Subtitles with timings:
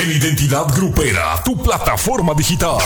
[0.00, 2.78] En Identidad Grupera, tu plataforma digital.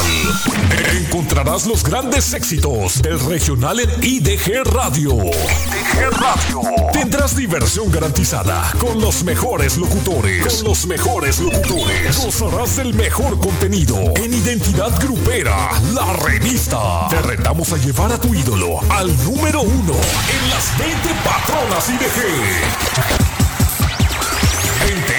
[0.92, 5.12] Encontrarás los grandes éxitos del regional en IDG Radio.
[5.17, 6.60] IDG Radio.
[6.90, 10.54] Tendrás diversión garantizada con los mejores locutores.
[10.54, 12.16] Con los mejores locutores.
[12.25, 17.08] Gozarás del mejor contenido en Identidad Grupera, la revista.
[17.10, 23.31] Te retamos a llevar a tu ídolo al número uno en las 20 patronas IDG.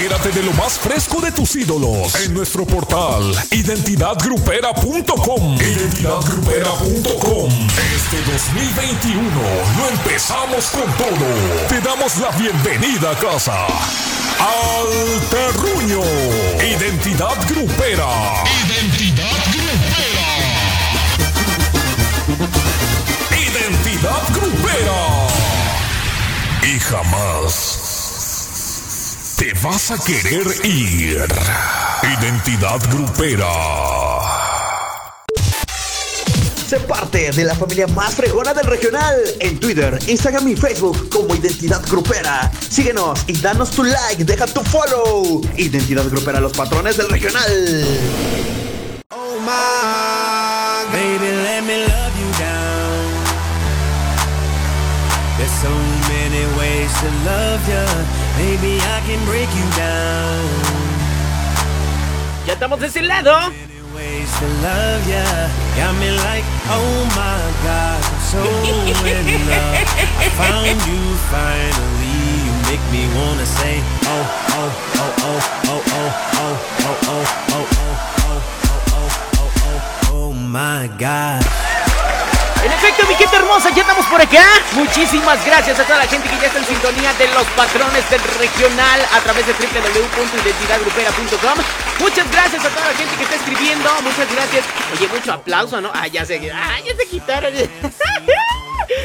[0.04, 5.56] Entérate de lo más fresco de tus ídolos en nuestro portal identidadgrupera.com.
[5.58, 7.50] Identidadgrupera.com.
[7.96, 9.30] Este 2021
[9.78, 11.24] lo empezamos con todo.
[11.70, 13.64] Te damos la bienvenida a casa.
[13.64, 16.02] Al terruño.
[16.58, 18.44] Identidad Grupera.
[18.66, 20.28] Identidad Grupera.
[23.40, 25.00] Identidad Grupera.
[26.62, 27.83] Y jamás
[29.44, 31.26] te vas a querer ir.
[32.18, 33.52] Identidad grupera.
[36.66, 41.34] Sé parte de la familia más fregona del regional en Twitter, Instagram y Facebook como
[41.34, 42.50] Identidad Grupera.
[42.70, 45.42] Síguenos y danos tu like, deja tu follow.
[45.56, 47.84] Identidad Grupera, los patrones del regional.
[49.10, 52.64] Oh my, baby, let me love you down.
[55.36, 55.68] There's so
[56.08, 58.23] many ways to love you.
[58.36, 60.44] Baby, I can break you down.
[62.46, 63.32] Ya estamos de ese lado.
[80.54, 81.42] my God.
[82.94, 84.44] Perfecto, mi gente hermosa, ya estamos por acá.
[84.72, 88.22] Muchísimas gracias a toda la gente que ya está en sintonía de los patrones del
[88.38, 91.58] regional a través de www.identidadgrupera.com.
[91.98, 93.90] Muchas gracias a toda la gente que está escribiendo.
[94.02, 94.64] Muchas gracias.
[94.92, 95.90] Oye, mucho aplauso, ¿no?
[95.92, 97.52] Ah, ya se, ah, ya se quitaron.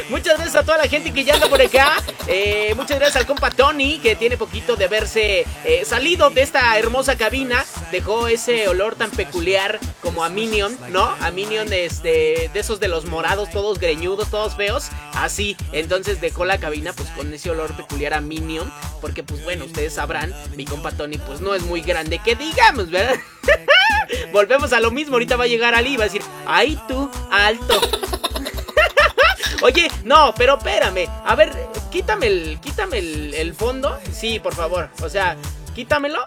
[0.09, 1.97] Muchas gracias a toda la gente que ya anda por acá.
[2.27, 6.77] Eh, muchas gracias al compa Tony, que tiene poquito de haberse eh, salido de esta
[6.77, 7.65] hermosa cabina.
[7.91, 11.15] Dejó ese olor tan peculiar como a Minion, ¿no?
[11.21, 14.89] A Minion este, de esos de los morados, todos greñudos, todos feos.
[15.13, 18.71] Así, entonces dejó la cabina pues con ese olor peculiar a Minion.
[19.01, 22.89] Porque pues bueno, ustedes sabrán, mi compa Tony pues no es muy grande que digamos,
[22.89, 23.15] ¿verdad?
[24.33, 27.09] Volvemos a lo mismo, ahorita va a llegar Ali y va a decir, ay tú,
[27.31, 27.81] alto.
[29.61, 31.07] Oye, no, pero espérame.
[31.25, 31.51] A ver,
[31.91, 33.99] quítame el, quítame el, fondo.
[34.11, 34.89] Sí, por favor.
[35.01, 35.35] O sea,
[35.75, 36.19] quítamelo.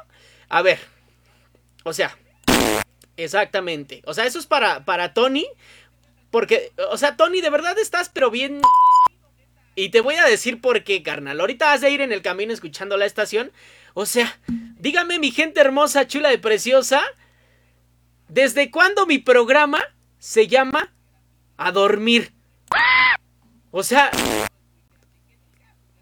[0.49, 0.79] A ver.
[1.85, 2.17] O sea,
[3.17, 4.03] exactamente.
[4.05, 5.47] O sea, eso es para, para Tony.
[6.33, 8.63] Porque, o sea, Tony, de verdad estás, pero bien.
[9.75, 11.39] Y te voy a decir por qué, carnal.
[11.39, 13.53] Ahorita vas a ir en el camino escuchando la estación.
[13.93, 14.39] O sea,
[14.79, 17.03] dígame, mi gente hermosa, chula y preciosa.
[18.29, 19.83] ¿Desde cuándo mi programa
[20.19, 20.91] se llama
[21.59, 22.33] A Dormir?
[23.71, 24.11] O sea.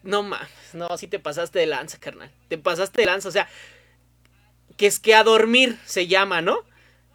[0.05, 2.31] No mames, no, si te pasaste de lanza, carnal.
[2.47, 3.49] Te pasaste de lanza, o sea.
[4.77, 6.61] Que es que a dormir se llama, ¿no?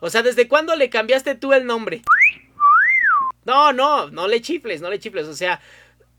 [0.02, 2.02] O sea, ¿desde cuándo le cambiaste tú el nombre?
[3.46, 5.28] No, no, no le chifles, no le chifles.
[5.28, 5.62] O sea,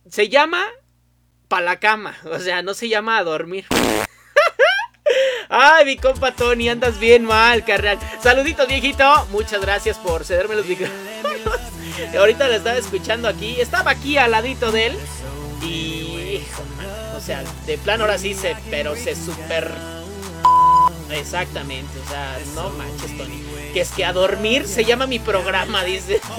[0.09, 0.65] se llama
[1.49, 2.17] pa' la cama.
[2.25, 3.67] O sea, no se llama a dormir.
[5.49, 7.99] Ay, mi compa Tony, andas bien mal, carnal.
[8.21, 9.27] Saluditos, viejito.
[9.31, 11.01] Muchas gracias por cederme los micrófonos.
[12.19, 13.61] Ahorita la estaba escuchando aquí.
[13.61, 14.99] Estaba aquí al ladito de él.
[15.63, 16.43] Y.
[17.17, 18.57] O sea, de plano ahora sí se.
[18.71, 19.71] Pero se super.
[21.11, 21.91] Exactamente.
[22.05, 23.43] O sea, no manches, Tony.
[23.73, 26.21] Que es que a dormir se llama mi programa, dice.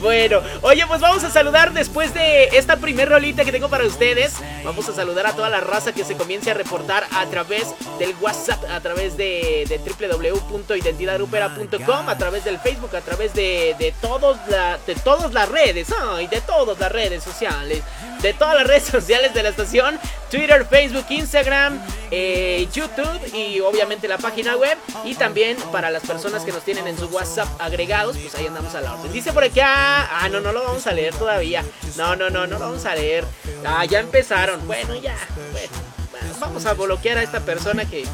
[0.00, 4.34] Bueno, oye, pues vamos a saludar después de esta primer rolita que tengo para ustedes.
[4.62, 8.14] Vamos a saludar a toda la raza que se comience a reportar a través del
[8.20, 14.38] WhatsApp, a través de, de www.identidadrupera.com, a través del Facebook, a través de, de, todos
[14.48, 15.88] la, de todas las redes,
[16.22, 17.82] y de todas las redes sociales,
[18.22, 19.98] de todas las redes sociales de la estación,
[20.30, 24.76] Twitter, Facebook, Instagram, eh, YouTube y obviamente la página web.
[25.04, 28.74] Y también para las personas que nos tienen en su WhatsApp agregados, pues ahí andamos
[28.74, 29.12] a la orden.
[29.12, 31.64] Dice por aquí, ah, ah, no, no lo vamos a leer todavía.
[31.96, 33.24] No, no, no, no lo vamos a leer.
[33.64, 34.66] Ah, ya empezaron.
[34.66, 35.16] Bueno, ya.
[35.52, 38.04] Bueno, vamos a bloquear a esta persona que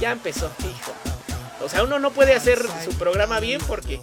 [0.00, 0.92] ya empezó, hijo.
[1.62, 4.00] O sea, uno no puede hacer su programa bien porque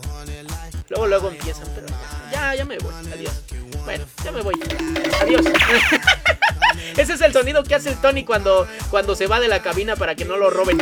[0.89, 1.67] luego, luego empiezan.
[1.73, 1.87] Pero
[2.31, 2.93] ya, ya me voy.
[3.13, 3.33] Adiós.
[3.83, 4.55] Bueno, ya me voy.
[5.21, 5.45] Adiós.
[6.97, 9.95] Ese es el sonido que hace el Tony cuando, cuando se va de la cabina
[9.95, 10.77] para que no lo roben.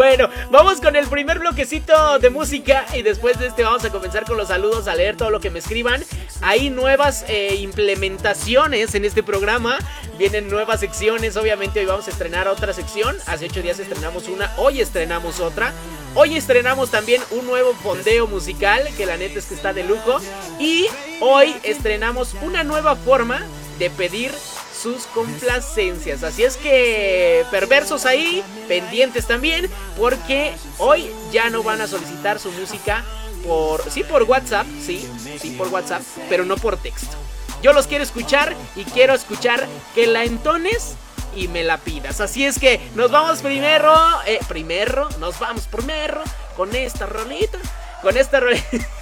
[0.00, 4.24] Bueno, vamos con el primer bloquecito de música y después de este vamos a comenzar
[4.24, 6.02] con los saludos, a leer todo lo que me escriban.
[6.40, 9.78] Hay nuevas eh, implementaciones en este programa,
[10.16, 14.50] vienen nuevas secciones, obviamente hoy vamos a estrenar otra sección, hace ocho días estrenamos una,
[14.56, 15.74] hoy estrenamos otra.
[16.14, 20.18] Hoy estrenamos también un nuevo fondeo musical, que la neta es que está de lujo.
[20.58, 20.86] Y
[21.20, 23.42] hoy estrenamos una nueva forma
[23.78, 24.32] de pedir
[24.80, 26.22] sus complacencias.
[26.22, 32.50] Así es que perversos ahí, pendientes también, porque hoy ya no van a solicitar su
[32.52, 33.04] música
[33.46, 35.08] por, sí por WhatsApp, sí,
[35.40, 37.16] sí por WhatsApp, pero no por texto.
[37.62, 40.94] Yo los quiero escuchar y quiero escuchar que la entones
[41.36, 42.20] y me la pidas.
[42.20, 43.94] Así es que nos vamos primero,
[44.26, 46.22] eh, primero, nos vamos primero
[46.56, 47.58] con esta rolita,
[48.02, 48.66] con esta rolita.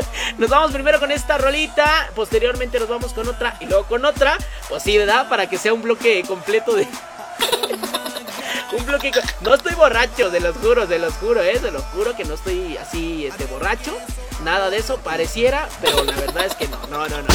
[0.38, 4.36] Nos vamos primero con esta rolita, posteriormente nos vamos con otra y luego con otra.
[4.68, 5.28] Pues sí, ¿verdad?
[5.28, 6.86] Para que sea un bloque completo de...
[8.72, 9.12] un bloque...
[9.40, 11.58] No estoy borracho, se los juro, se los juro, ¿eh?
[11.58, 13.96] Se los juro que no estoy así, este, borracho.
[14.44, 17.28] Nada de eso, pareciera, pero la verdad es que no, no, no, no.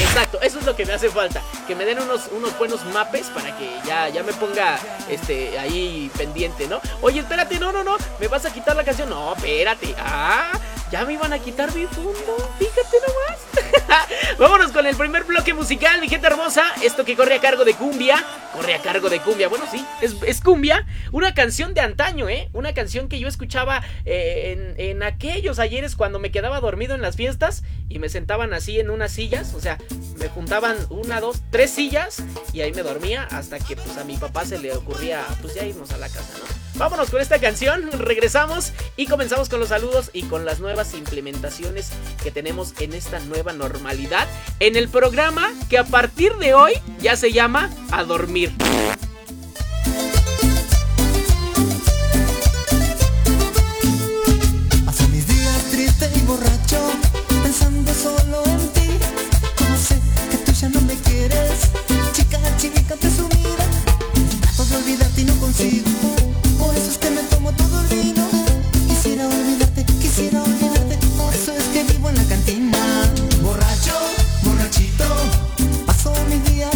[0.00, 1.42] Exacto, eso es lo que me hace falta.
[1.66, 4.78] Que me den unos, unos buenos mapes para que ya, ya me ponga
[5.08, 6.80] este ahí pendiente, ¿no?
[7.00, 7.96] Oye, espérate, no, no, no.
[8.20, 9.08] ¿Me vas a quitar la canción?
[9.08, 9.94] No, espérate.
[9.98, 10.52] Ah,
[10.94, 12.36] ya me iban a quitar mi fondo.
[12.56, 14.06] Fíjate nomás.
[14.38, 16.62] Vámonos con el primer bloque musical, mi gente hermosa.
[16.84, 18.24] Esto que corre a cargo de Cumbia.
[18.52, 19.48] Corre a cargo de Cumbia.
[19.48, 20.86] Bueno, sí, es, Cumbia.
[21.10, 22.48] Una canción de antaño, ¿eh?
[22.52, 27.02] Una canción que yo escuchaba eh, en, en aquellos ayeres cuando me quedaba dormido en
[27.02, 29.54] las fiestas y me sentaban así en unas sillas.
[29.54, 29.78] O sea,
[30.18, 34.16] me juntaban una, dos, tres sillas y ahí me dormía hasta que pues a mi
[34.16, 36.63] papá se le ocurría pues ya irnos a la casa, ¿no?
[36.76, 41.90] Vámonos con esta canción, regresamos y comenzamos con los saludos y con las nuevas implementaciones
[42.22, 44.26] que tenemos en esta nueva normalidad
[44.58, 48.52] en el programa que a partir de hoy ya se llama A Dormir.
[54.84, 56.90] Paso mis días triste y borracho,
[57.44, 58.80] pensando solo en ti.
[62.12, 63.64] Chica, chica presumida.
[64.40, 66.23] Trato de olvidarte y no consigo.
[73.42, 73.98] Borracho,
[74.42, 75.04] borrachito.
[75.86, 76.73] Paso mis días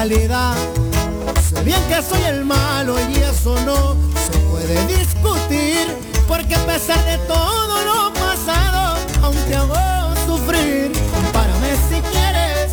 [0.00, 5.94] Sé bien que soy el malo y eso no se puede discutir,
[6.26, 10.90] porque a pesar de todo lo pasado, aún te hago sufrir.
[11.12, 12.72] Compárame si quieres,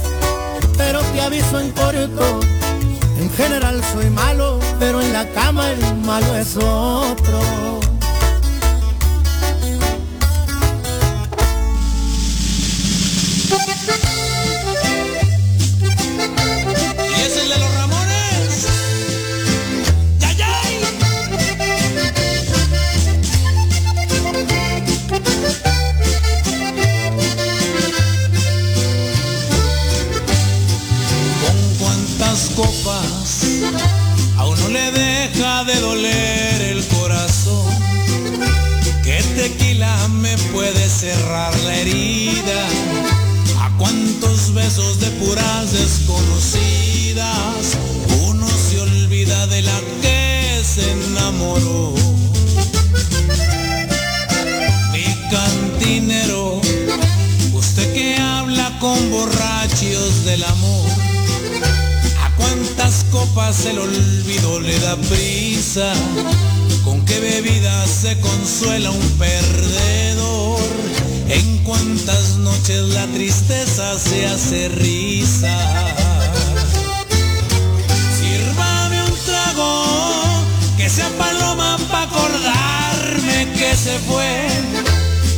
[0.77, 2.39] pero te aviso en corto.
[3.19, 7.87] En general soy malo, pero en la cama el malo es otro.
[63.38, 65.94] pasa el olvido le da prisa.
[66.84, 70.60] ¿Con qué bebida se consuela un perdedor?
[71.29, 75.56] ¿En cuántas noches la tristeza se hace risa?
[78.20, 79.86] Sírvame un trago,
[80.75, 84.48] que sea paloma para acordarme que se fue.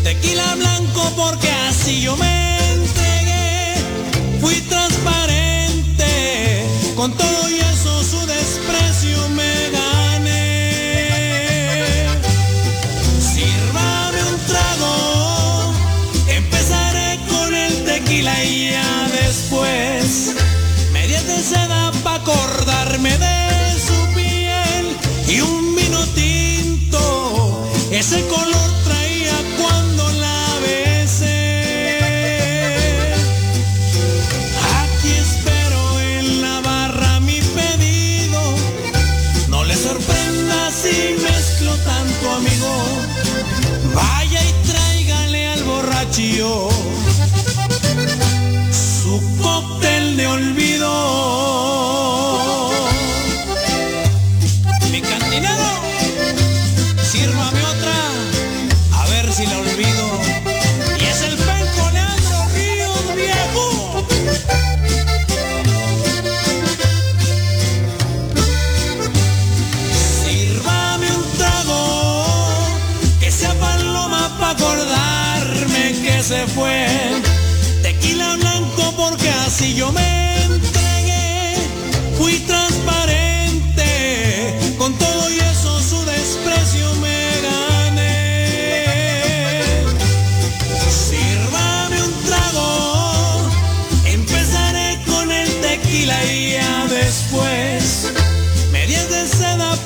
[0.05, 3.75] Tequila blanco porque así yo me entregué.
[4.39, 6.63] Fui transparente
[6.95, 7.48] con todo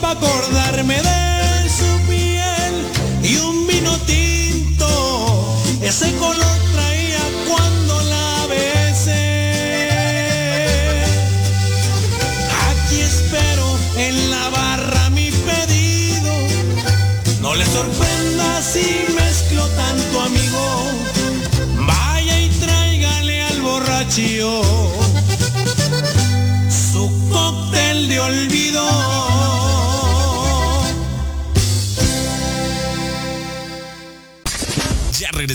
[0.04, 0.63] pa' acordar.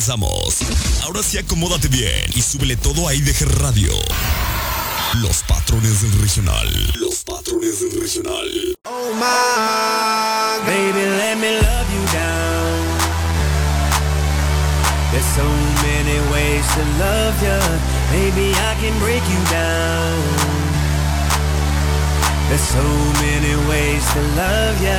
[0.09, 0.59] Regresamos.
[1.03, 3.93] Ahora sí acomódate bien y súbele todo a IDG Radio.
[5.23, 6.93] Los patrones del regional.
[6.95, 8.77] Los patrones del regional.
[8.85, 12.79] Oh my, baby, let me love you down.
[15.11, 15.45] There's so
[15.83, 17.61] many ways to love you.
[18.13, 20.59] Maybe I can break you down.
[22.49, 22.83] There's so
[23.21, 24.99] many ways to love ya.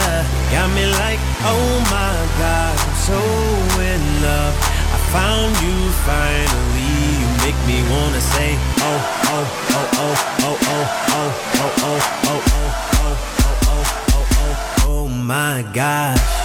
[0.51, 3.19] Got me like, oh my God, I'm so
[3.81, 4.78] in love.
[5.11, 6.93] Found you finally.
[7.19, 12.01] You make me wanna say, oh, oh, oh, oh, oh, oh, oh, oh, oh, oh,
[12.25, 13.17] oh, oh, oh,
[13.65, 16.38] oh, oh, oh, oh my gosh.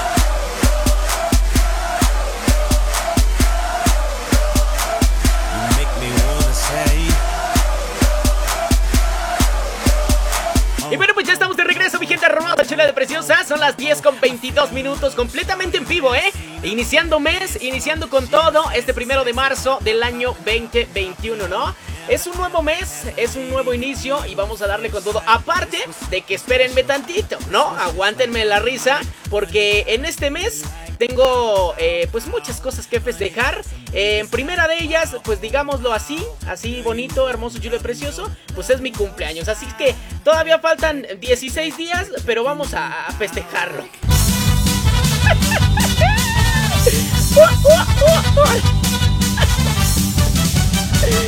[12.82, 13.44] De preciosa.
[13.44, 16.32] Son las 10 con 22 minutos, completamente en vivo, ¿eh?
[16.64, 21.74] Iniciando mes, iniciando con todo, este primero de marzo del año 2021, ¿no?
[22.08, 25.22] Es un nuevo mes, es un nuevo inicio y vamos a darle con todo.
[25.26, 25.78] Aparte
[26.10, 27.70] de que espérenme tantito, ¿no?
[27.78, 30.64] Aguántenme la risa, porque en este mes
[30.98, 33.62] tengo eh, pues muchas cosas que festejar.
[33.94, 38.68] Eh, en primera de ellas, pues digámoslo así, así bonito, hermoso, chulo y precioso, pues
[38.68, 39.48] es mi cumpleaños.
[39.48, 43.88] Así que todavía faltan 16 días, pero vamos a, a festejarlo.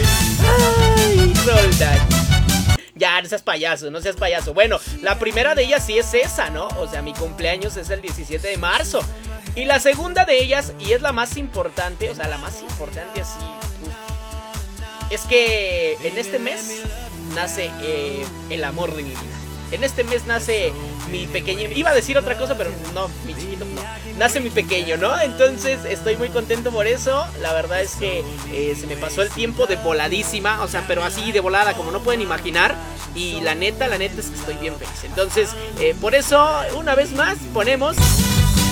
[2.97, 4.53] Ya, no seas payaso, no seas payaso.
[4.53, 6.67] Bueno, la primera de ellas sí es esa, ¿no?
[6.81, 9.01] O sea, mi cumpleaños es el 17 de marzo.
[9.55, 13.21] Y la segunda de ellas, y es la más importante, o sea, la más importante
[13.21, 13.39] así,
[15.11, 16.83] es que en este mes
[17.35, 19.46] nace eh, el amor de mi vida.
[19.73, 20.73] En este mes nace
[21.11, 21.69] mi pequeño.
[21.75, 23.83] Iba a decir otra cosa, pero no, mi chiquito no.
[24.17, 25.21] Nace mi pequeño, ¿no?
[25.21, 27.27] Entonces estoy muy contento por eso.
[27.43, 30.63] La verdad es que eh, se me pasó el tiempo de voladísima.
[30.63, 32.75] O sea, pero así de volada, como no pueden imaginar.
[33.15, 35.05] Y la neta, la neta es que estoy bien feliz.
[35.05, 35.51] Entonces,
[35.81, 37.97] eh, por eso, una vez más, ponemos.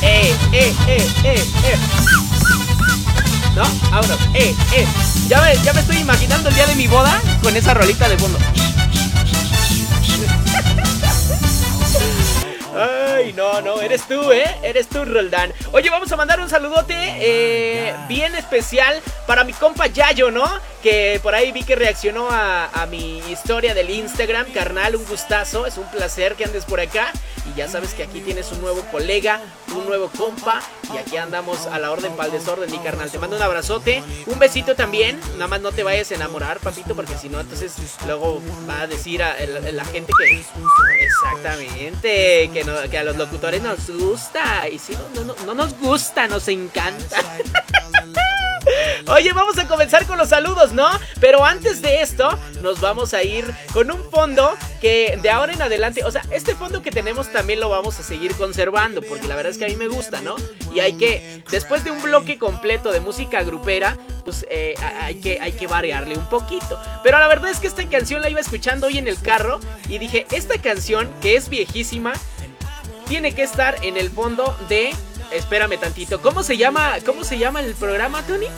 [0.02, 1.78] ¡Eh, eh, eh, eh, eh!
[3.54, 3.62] ¿No?
[3.92, 4.86] Ahora, ¡eh, eh!
[5.28, 8.18] Ya me, ya me estoy imaginando el día de mi boda con esa rolita de
[8.18, 8.38] fondo.
[12.76, 14.44] Ay, no, no, eres tú, ¿eh?
[14.62, 15.52] Eres tú, Roldán.
[15.72, 20.44] Oye, vamos a mandar un saludote eh, bien especial para mi compa Yayo, ¿no?
[20.82, 24.52] Que por ahí vi que reaccionó a, a mi historia del Instagram.
[24.52, 25.66] Carnal, un gustazo.
[25.66, 27.10] Es un placer que andes por acá.
[27.50, 29.40] Y ya sabes que aquí tienes un nuevo colega,
[29.74, 30.60] un nuevo compa.
[30.92, 33.10] Y aquí andamos a la orden para el desorden, mi carnal.
[33.10, 35.18] Te mando un abrazote, un besito también.
[35.34, 37.72] Nada más no te vayas a enamorar, papito, porque si no, entonces
[38.06, 40.44] luego va a decir a el- la gente que.
[41.04, 44.68] Exactamente, que, no- que a los locutores nos gusta.
[44.68, 47.18] Y si no, no, no, no nos gusta, nos encanta.
[49.08, 50.88] Oye, vamos a comenzar con los saludos, ¿no?
[51.20, 55.60] Pero antes de esto, nos vamos a ir con un fondo que de ahora en
[55.60, 59.36] adelante, o sea, este fondo que tenemos también lo vamos a seguir conservando, porque la
[59.36, 60.36] verdad es que a mí me gusta, ¿no?
[60.74, 65.38] Y hay que, después de un bloque completo de música grupera, pues eh, hay, que,
[65.40, 66.80] hay que variarle un poquito.
[67.02, 69.98] Pero la verdad es que esta canción la iba escuchando hoy en el carro y
[69.98, 72.14] dije, esta canción, que es viejísima,
[73.04, 74.94] tiene que estar en el fondo de.
[75.32, 76.20] Espérame tantito.
[76.20, 76.94] ¿Cómo se llama?
[77.04, 78.46] ¿Cómo se llama el programa, Tony?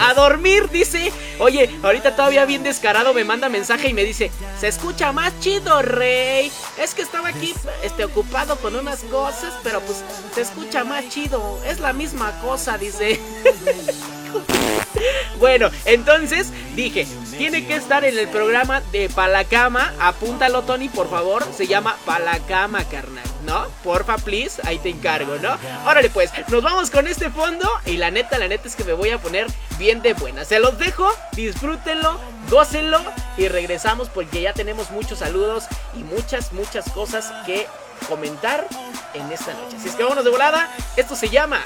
[0.00, 1.12] A dormir, dice.
[1.38, 5.82] Oye, ahorita todavía bien descarado me manda mensaje y me dice, se escucha más chido,
[5.82, 6.50] rey.
[6.78, 10.02] Es que estaba aquí este, ocupado con unas cosas, pero pues
[10.34, 11.60] se escucha más chido.
[11.66, 13.20] Es la misma cosa, dice.
[15.38, 17.06] Bueno, entonces dije,
[17.38, 19.94] tiene que estar en el programa de Palacama.
[19.98, 21.42] Apúntalo, Tony, por favor.
[21.56, 23.66] Se llama Palacama, carnal, ¿no?
[23.82, 25.56] Porfa, please, ahí te encargo, ¿no?
[25.86, 27.66] Órale, pues, nos vamos con este fondo.
[27.86, 29.46] Y la neta, la neta es que me voy a poner
[29.78, 30.44] bien de buena.
[30.44, 33.00] Se los dejo, disfrútenlo, gócenlo.
[33.38, 35.64] Y regresamos porque ya tenemos muchos saludos
[35.96, 37.66] y muchas, muchas cosas que
[38.08, 38.66] comentar
[39.14, 39.78] en esta noche.
[39.78, 40.70] Así es que vámonos de volada.
[40.96, 41.62] Esto se llama.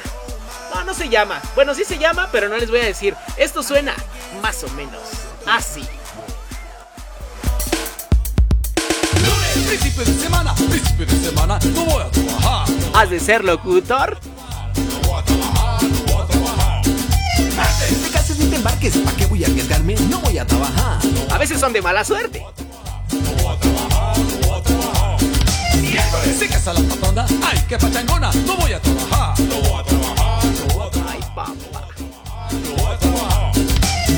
[0.75, 1.41] No, no se llama.
[1.55, 3.15] Bueno, sí se llama, pero no les voy a decir.
[3.37, 3.95] Esto suena
[4.43, 5.01] más o menos
[5.47, 5.87] así.
[9.25, 12.67] Lunes, principio de semana, principio de semana, no voy a trabajar.
[12.95, 14.19] ¿Has de ser locutor?
[17.57, 19.95] Martes, te cases ni te embarques, ¿para qué voy a arriesgarme?
[20.11, 20.99] No voy a trabajar.
[21.31, 22.45] A veces son de mala suerte.
[25.95, 29.39] Miércoles, se casa la patrona, ay, qué pachangona, no voy a trabajar.
[29.43, 30.41] No voy a trabajar,
[31.09, 31.53] Ay, papá.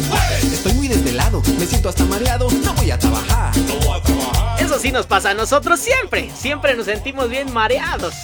[0.08, 3.54] Jueves, me siento hasta mareado, no voy a trabajar.
[3.58, 4.64] No voy a trabajar.
[4.64, 6.30] Eso sí nos pasa a nosotros siempre.
[6.34, 8.14] Siempre nos sentimos bien mareados.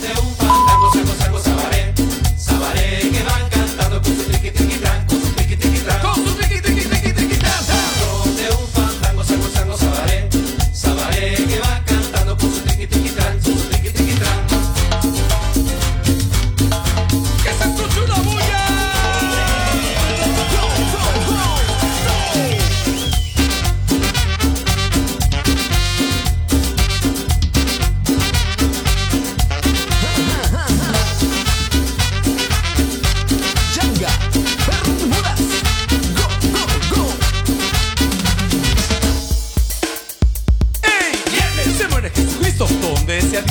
[0.00, 1.92] De un fandango, salgo, sabaré.
[2.38, 6.27] Sabaré que van cantando con su triqui, triqui, tran, con su triqui, triqui, tran.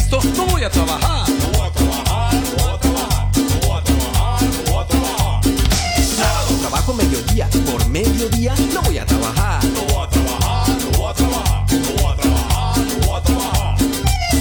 [0.10, 1.30] No voy a trabajar.
[1.30, 4.88] No voy a trabajar, no voy a trabajar, no voy a trabajar, no voy a
[4.88, 5.44] trabajar.
[6.16, 9.66] Sábado trabajo mediodía, por mediodía no voy a trabajar.
[9.66, 13.24] No voy a trabajar, no voy a trabajar, no voy a trabajar, no voy a
[13.24, 13.78] trabajar.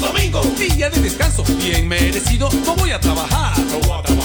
[0.01, 3.59] Domingo, día de descanso, bien merecido, no voy a trabajar.
[3.59, 4.16] No voy a trabajar,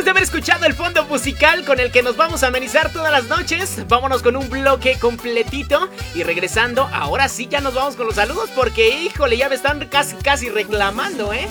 [0.00, 3.12] después de haber escuchado el fondo musical con el que nos vamos a amenizar todas
[3.12, 5.90] las noches, vámonos con un bloque completito.
[6.14, 9.86] Y regresando, ahora sí ya nos vamos con los saludos porque, híjole, ya me están
[9.88, 11.46] casi, casi reclamando, ¿eh?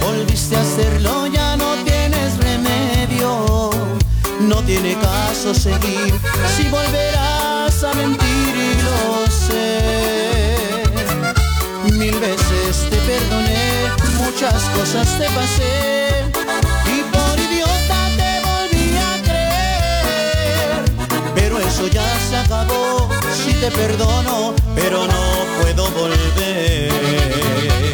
[0.00, 3.70] Volviste a hacerlo, ya no tienes remedio.
[4.40, 6.14] No tiene caso seguir
[6.56, 10.84] si volverás a mentir y lo sé.
[11.92, 16.04] Mil veces te perdoné, muchas cosas te pasé
[21.88, 27.93] ya se acabó, si te perdono, pero no puedo volver.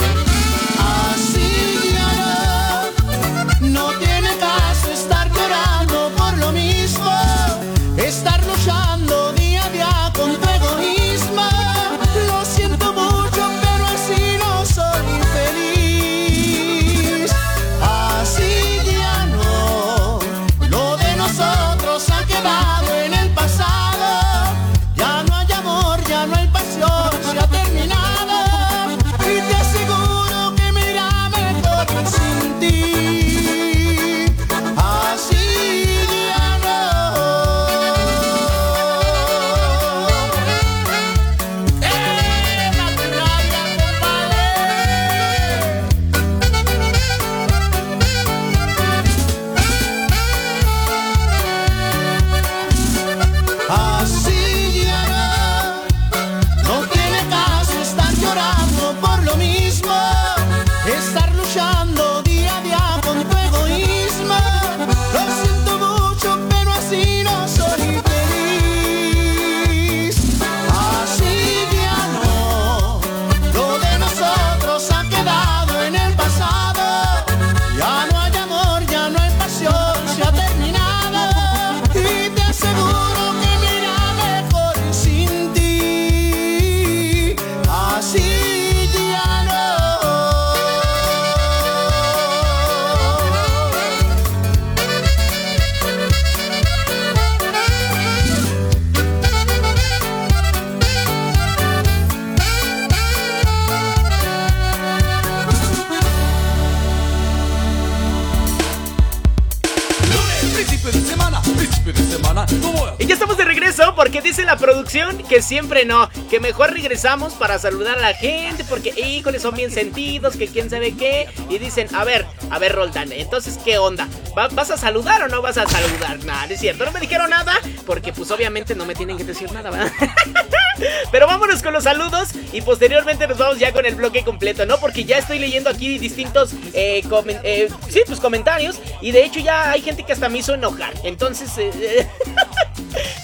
[114.30, 118.90] Dice la producción que siempre no, que mejor regresamos para saludar a la gente porque
[118.90, 121.26] híjole son bien sentidos, que quién sabe qué.
[121.48, 124.06] Y dicen, a ver, a ver Roldán, entonces ¿qué onda?
[124.38, 126.24] ¿Va- ¿Vas a saludar o no vas a saludar?
[126.24, 129.50] Nada, es cierto, no me dijeron nada porque pues obviamente no me tienen que decir
[129.50, 129.90] nada, ¿verdad?
[131.10, 134.78] Pero vámonos con los saludos y posteriormente nos vamos ya con el bloque completo, ¿no?
[134.78, 137.02] Porque ya estoy leyendo aquí distintos eh,
[137.42, 140.94] eh, sí, pues comentarios y de hecho ya hay gente que hasta me hizo enojar.
[141.02, 142.08] Entonces, eh,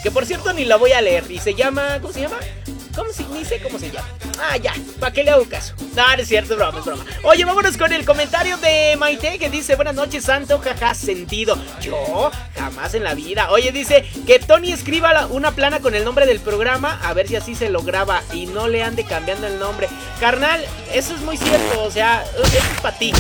[0.07, 2.37] que por cierto ni la voy a leer y se llama, ¿cómo se llama?
[2.95, 4.07] ¿Cómo se, sé cómo se llama.
[4.41, 5.75] Ah, ya, ¿para qué le hago caso?
[5.97, 7.05] No, es cierto, es broma, es broma.
[7.25, 11.59] Oye, vámonos con el comentario de Maite que dice, buenas noches, santo, jaja, sentido.
[11.81, 13.51] Yo, jamás en la vida.
[13.51, 17.35] Oye, dice que Tony escriba una plana con el nombre del programa, a ver si
[17.35, 19.89] así se lo graba y no le ande cambiando el nombre.
[20.21, 23.13] Carnal, eso es muy cierto, o sea, eso es para ti.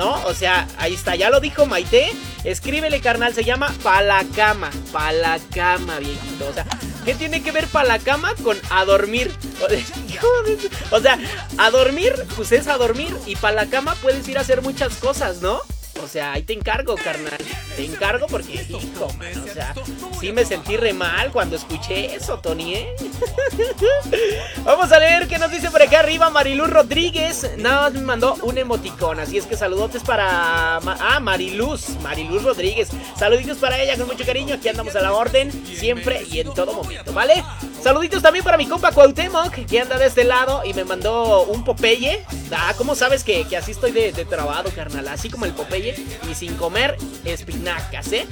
[0.00, 0.14] ¿No?
[0.24, 2.10] O sea, ahí está, ya lo dijo Maite.
[2.44, 4.70] Escríbele, carnal, se llama Palacama.
[4.90, 6.48] Palacama, viejito.
[6.48, 6.64] O sea,
[7.04, 9.30] ¿qué tiene que ver Palacama con a dormir?
[10.90, 11.18] O sea,
[11.58, 13.14] a dormir, pues es a dormir.
[13.26, 15.60] Y Palacama puedes ir a hacer muchas cosas, ¿no?
[16.02, 17.38] O sea, ahí te encargo, carnal.
[17.76, 19.74] Te encargo porque, hijo, man, o sea,
[20.20, 22.94] sí me sentí re mal cuando escuché eso, Tony, ¿eh?
[24.64, 27.50] Vamos a leer qué nos dice por acá arriba Mariluz Rodríguez.
[27.58, 29.20] Nada más me mandó un emoticón.
[29.20, 30.76] Así es que saludotes para.
[30.76, 31.90] Ah, Mariluz.
[32.02, 32.88] Mariluz Rodríguez.
[33.18, 34.54] Saluditos para ella con mucho cariño.
[34.54, 35.50] Aquí andamos a la orden.
[35.66, 37.42] Siempre y en todo momento, ¿vale?
[37.82, 41.64] Saluditos también para mi compa Cuauhtémoc, que anda de este lado y me mandó un
[41.64, 42.26] Popeye.
[42.52, 45.08] Ah, ¿cómo sabes que, que así estoy de, de trabado, carnal?
[45.08, 45.89] Así como el Popeye
[46.30, 48.26] y sin comer espinacas, ¿eh?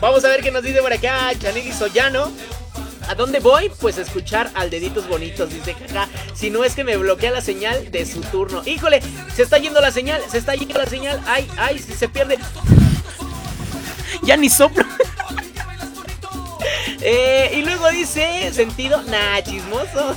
[0.00, 2.30] Vamos a ver qué nos dice por acá Chanili Sollano.
[3.08, 3.70] ¿A dónde voy?
[3.80, 6.08] Pues a escuchar al deditos bonitos, dice jaja.
[6.34, 8.62] Si no es que me bloquea la señal de su turno.
[8.66, 9.00] Híjole,
[9.34, 11.22] se está yendo la señal, se está yendo la señal.
[11.26, 12.38] Ay, ay, se pierde.
[14.22, 14.84] Ya ni soplo.
[17.00, 20.16] Eh, y luego dice, sentido, nah, chismoso.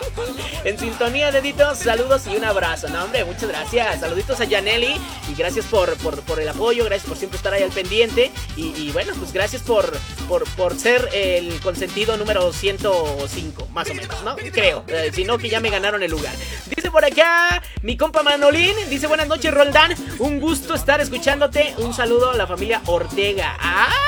[0.64, 2.88] en sintonía, deditos, saludos y un abrazo.
[2.88, 4.00] No, hombre, muchas gracias.
[4.00, 4.94] Saluditos a Janelli
[5.30, 8.30] y gracias por, por, por el apoyo, gracias por siempre estar ahí al pendiente.
[8.56, 9.90] Y, bueno, pues gracias por,
[10.28, 14.36] por, por ser el consentido número 105, más o menos, ¿no?
[14.36, 14.84] Creo.
[14.88, 16.34] Eh, si no, que ya me ganaron el lugar.
[16.74, 18.74] Dice por acá mi compa Manolín.
[18.88, 19.94] Dice buenas noches, Roldán.
[20.18, 21.74] Un gusto estar escuchándote.
[21.78, 23.56] Un saludo a la familia Ortega.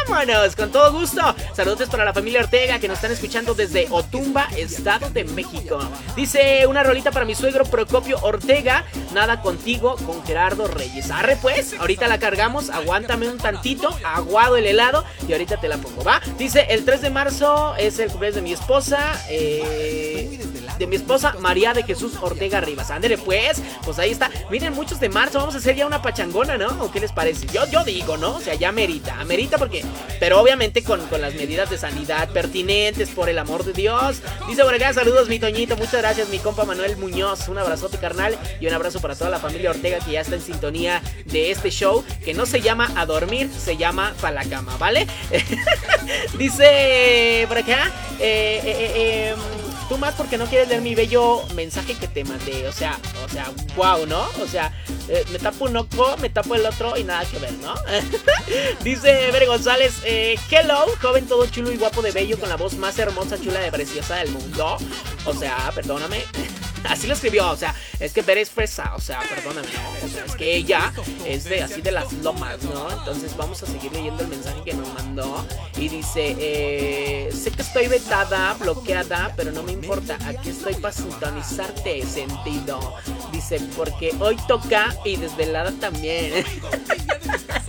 [0.08, 0.54] ¡Vámonos!
[0.56, 1.34] Con todo gusto.
[1.54, 5.80] Saludos para la familia Ortega que nos están escuchando desde Otumba, Estado de México.
[6.16, 8.84] Dice una rolita para mi suegro Procopio Ortega.
[9.12, 11.10] Nada contigo con Gerardo Reyes.
[11.10, 12.70] Arre pues, ahorita la cargamos.
[12.70, 13.96] Aguántame un tantito.
[14.04, 15.04] Aguado el helado.
[15.28, 16.20] Y ahorita te la pongo, ¿va?
[16.38, 19.20] Dice el 3 de marzo es el cumpleaños de mi esposa.
[19.28, 20.38] Eh,
[20.78, 22.90] de mi esposa María de Jesús Ortega Rivas.
[22.90, 24.30] Ándele pues, pues ahí está.
[24.50, 26.68] Miren, muchos de marzo, vamos a hacer ya una pachangona, ¿no?
[26.82, 27.46] ¿O qué les parece?
[27.46, 28.36] Yo, yo digo, ¿no?
[28.36, 29.84] O sea, ya merita, amerita porque,
[30.18, 31.91] pero obviamente con, con las medidas de sanidad
[32.32, 34.22] pertinentes, por el amor de Dios.
[34.48, 38.36] Dice por acá, saludos mi Toñito, muchas gracias mi compa Manuel Muñoz, un abrazote carnal
[38.60, 41.70] y un abrazo para toda la familia Ortega que ya está en sintonía de este
[41.70, 45.06] show, que no se llama A Dormir, se llama Pa' la Cama, ¿vale?
[46.38, 51.42] Dice por acá, eh, eh, eh, em, tú más porque no quieres leer mi bello
[51.54, 52.66] mensaje que te mandé.
[52.66, 54.26] O sea, o sea, wow, ¿no?
[54.40, 54.72] O sea,
[55.08, 57.74] eh, me tapo un ojo, me tapo el otro y nada que ver, ¿no?
[58.84, 62.74] Dice Bere González, eh, hello, joven todo chulo y guapo de bello con la voz
[62.74, 64.78] más hermosa, chula y preciosa del mundo.
[65.26, 66.24] O sea, perdóname.
[66.88, 69.68] Así lo escribió, o sea, es que es fresa, o sea, perdóname,
[70.26, 70.92] es que ella
[71.26, 72.90] es de así de las lomas, ¿no?
[72.90, 75.46] Entonces vamos a seguir leyendo el mensaje que nos mandó.
[75.76, 80.92] Y dice, eh, sé que estoy vetada, bloqueada, pero no me importa, aquí estoy para
[80.92, 82.94] sintonizarte, sentido.
[83.32, 86.44] Dice, porque hoy toca y desvelada también.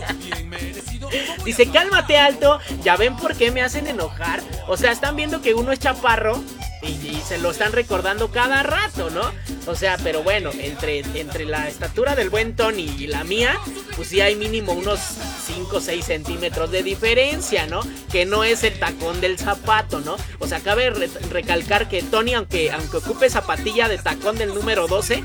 [1.44, 4.42] Dice, cálmate alto, ya ven por qué me hacen enojar.
[4.66, 6.42] O sea, están viendo que uno es chaparro
[6.82, 9.22] y, se lo están recordando cada rato, ¿no?
[9.66, 13.58] O sea, pero bueno, entre, entre la estatura del buen Tony y la mía,
[13.96, 15.00] pues sí hay mínimo unos
[15.46, 17.80] 5 o 6 centímetros de diferencia, ¿no?
[18.12, 20.16] Que no es el tacón del zapato, ¿no?
[20.38, 24.86] O sea, cabe re- recalcar que Tony, aunque, aunque ocupe zapatilla de tacón del número
[24.86, 25.22] 12,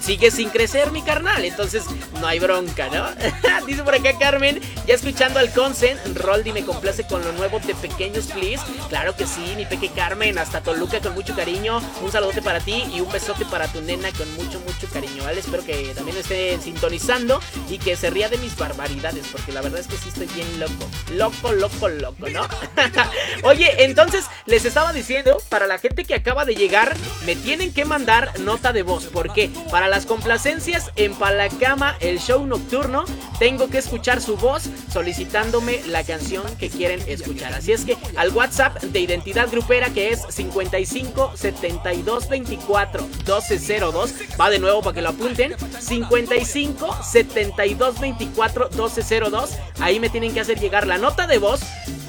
[0.00, 1.84] sigue sin crecer mi carnal, entonces
[2.20, 3.06] no hay bronca, ¿no?
[3.66, 7.74] Dice por acá Carmen, ya escuchando al Consen, Roldi me complace con lo nuevo de
[7.74, 8.62] Pequeños Please.
[8.88, 11.80] Claro que sí, mi peque Carmen, hasta Toluca con mucho cariño.
[12.02, 15.40] Un saludote para ti y un besote para tu nena con mucho, mucho cariño, ¿vale?
[15.40, 19.80] Espero que también esté sintonizando y que se ría de mis barbaridades, porque la verdad
[19.80, 20.88] es que sí estoy bien loco.
[21.12, 22.46] Loco, loco, loco, ¿no?
[23.42, 27.84] Oye, entonces les estaba diciendo, para la gente que acaba de llegar, me tienen que
[27.84, 29.06] mandar nota de voz.
[29.06, 29.50] ¿Por qué?
[29.70, 33.04] Para las complacencias en Palacama, el show nocturno,
[33.38, 37.54] tengo que escuchar su voz solicitándome la canción que quieren escuchar.
[37.54, 44.50] Así es que al WhatsApp de Identidad Grupera, que es 55 72 24 1202, va
[44.50, 45.56] de nuevo para que lo apunten.
[45.80, 51.62] 55 72 24 1202, ahí me tienen que hacer llegar la nota de voz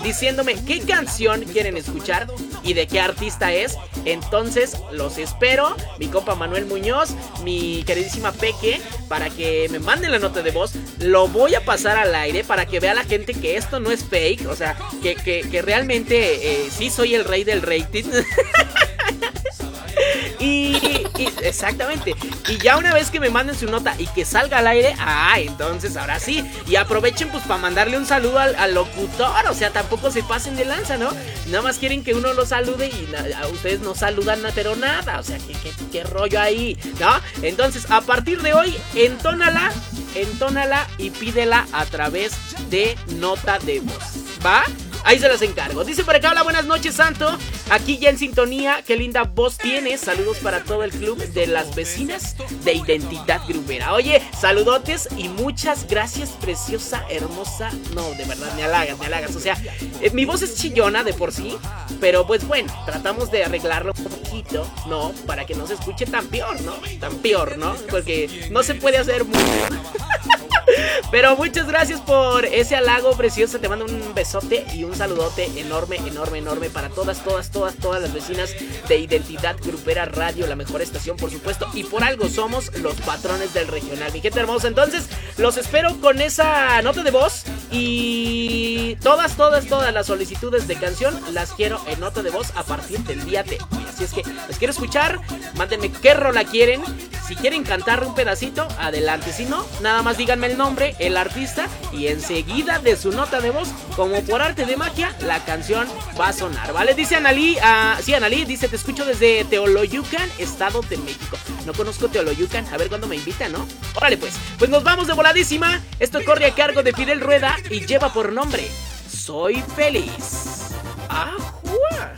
[0.03, 2.27] diciéndome qué canción quieren escuchar
[2.63, 3.77] y de qué artista es.
[4.05, 7.11] Entonces los espero, mi compa Manuel Muñoz,
[7.43, 10.73] mi queridísima Peque, para que me manden la nota de voz.
[10.99, 14.03] Lo voy a pasar al aire para que vea la gente que esto no es
[14.03, 18.05] fake, o sea, que, que, realmente eh, sí soy el rey del rating.
[20.39, 21.05] Y,
[21.43, 22.15] exactamente.
[22.47, 25.35] Y ya una vez que me manden su nota y que salga al aire, ah,
[25.37, 26.49] entonces ahora sí.
[26.65, 29.47] Y aprovechen pues para mandarle un saludo al, locutor.
[29.49, 31.11] O sea, tampoco se pasen de lanza, ¿no?
[31.47, 35.19] Nada más quieren que uno lo salude y a ustedes no saludan, pero nada.
[35.19, 36.77] O sea, ¿qué, qué, qué rollo ahí?
[36.99, 37.09] ¿No?
[37.41, 39.71] Entonces, a partir de hoy, entónala,
[40.15, 42.33] entónala y pídela a través
[42.69, 44.03] de nota de voz.
[44.45, 44.63] ¿Va?
[45.03, 45.83] Ahí se las encargo.
[45.83, 47.37] Dice por acá, hola, buenas noches, Santo.
[47.69, 50.01] Aquí ya en sintonía, qué linda voz tienes.
[50.01, 53.93] Saludos para todo el club de las vecinas de Identidad Grubera.
[53.93, 57.71] Oye, saludotes y muchas gracias, preciosa, hermosa.
[57.93, 59.35] No, de verdad, me halagas, me halagas.
[59.35, 59.57] O sea,
[60.01, 61.57] eh, mi voz es chillona de por sí,
[61.99, 65.11] pero pues bueno, tratamos de arreglarlo un poquito, ¿no?
[65.25, 66.73] Para que no se escuche tan peor, ¿no?
[66.99, 67.75] Tan peor, ¿no?
[67.89, 69.39] Porque no se puede hacer mucho.
[71.11, 73.59] Pero muchas gracias por ese halago precioso.
[73.59, 78.01] Te mando un besote y un saludote enorme, enorme, enorme para todas, todas, todas, todas
[78.01, 78.53] las vecinas
[78.87, 81.67] de Identidad Grupera Radio, la mejor estación, por supuesto.
[81.73, 84.11] Y por algo somos los patrones del regional.
[84.13, 84.67] Mi gente hermosa.
[84.67, 87.43] Entonces, los espero con esa nota de voz.
[87.71, 92.63] Y todas, todas, todas las solicitudes de canción las quiero en nota de voz a
[92.63, 93.85] partir del día de hoy.
[93.87, 95.19] Así es que les quiero escuchar.
[95.55, 96.81] Mándenme qué rola quieren.
[97.27, 99.31] Si quieren cantar un pedacito, adelante.
[99.31, 103.51] Si no, nada más díganme el nombre, el artista y enseguida de su nota de
[103.51, 105.85] voz, como por arte de magia, la canción
[106.19, 106.93] va a sonar, ¿vale?
[106.93, 111.37] Dice Analí, ah, sí, Analí, dice, te escucho desde Teoloyucan, Estado de México.
[111.65, 113.67] No conozco Teoloyucan, a ver cuándo me invitan, ¿no?
[113.95, 115.81] Órale pues, pues nos vamos de voladísima.
[115.99, 118.67] Esto corre a cargo de Fidel Rueda y lleva por nombre
[119.09, 120.71] Soy Feliz.
[121.09, 122.13] ¡Ajua!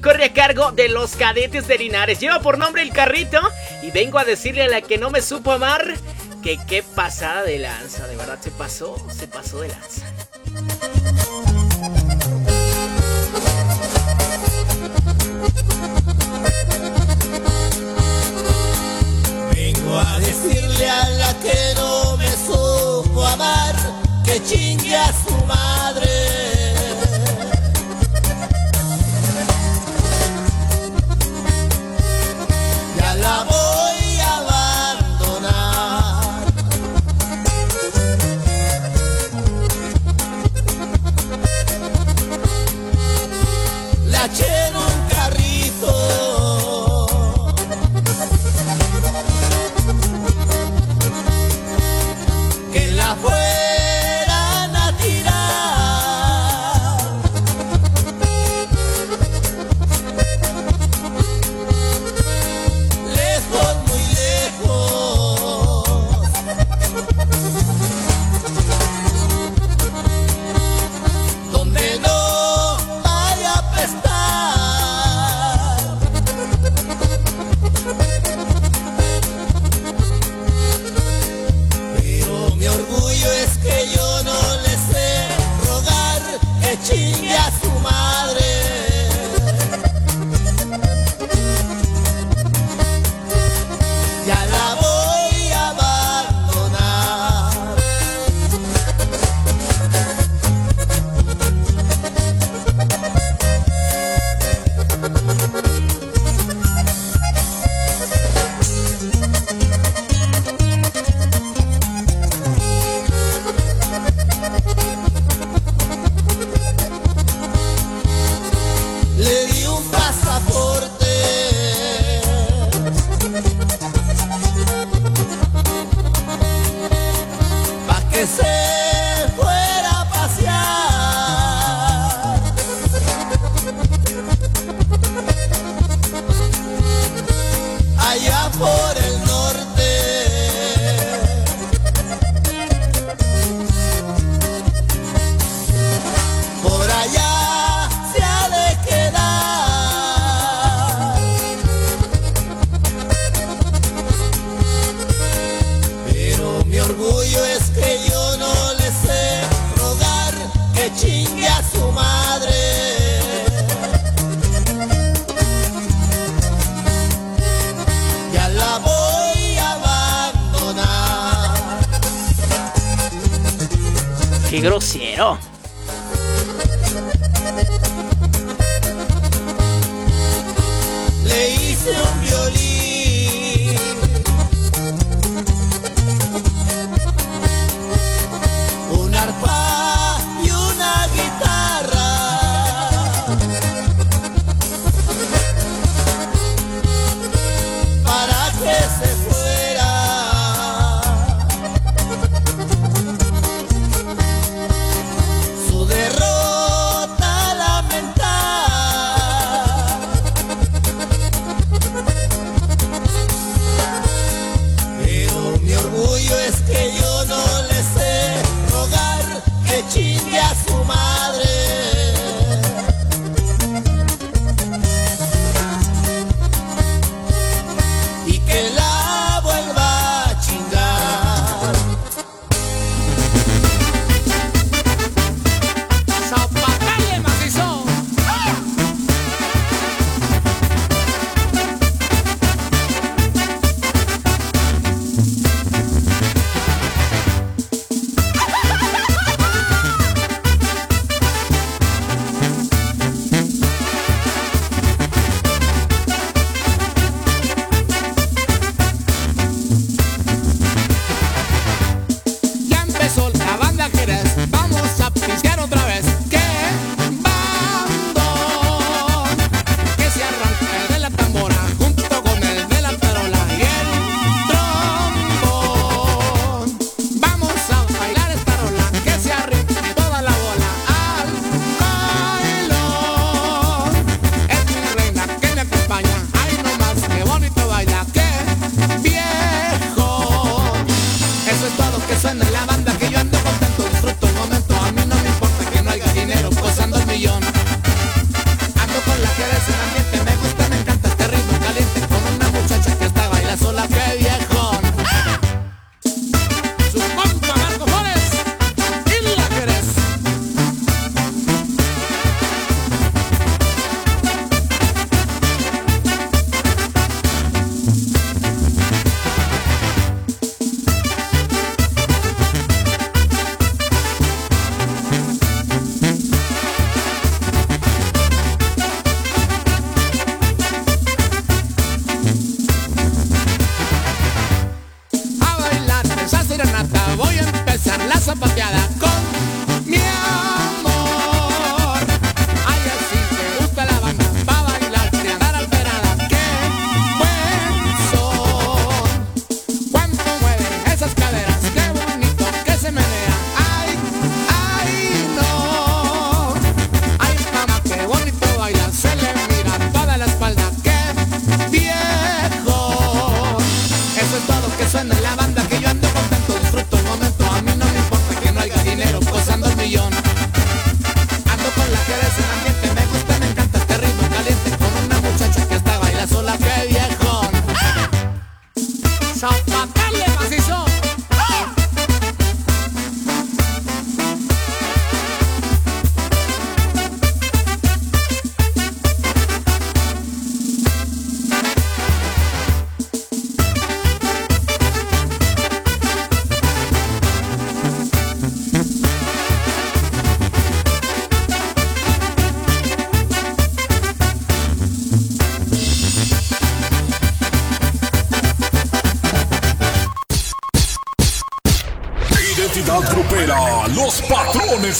[0.00, 2.20] corre a cargo de los cadetes de Linares.
[2.20, 3.40] Lleva por nombre el carrito
[3.82, 5.94] y vengo a decirle a la que no me supo amar
[6.42, 8.06] que qué pasada de lanza.
[8.06, 10.06] De verdad se pasó, se pasó de lanza.
[19.54, 23.74] Vengo a decirle a la que no me supo amar
[24.24, 25.21] que chingas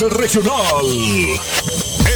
[0.08, 0.86] regional.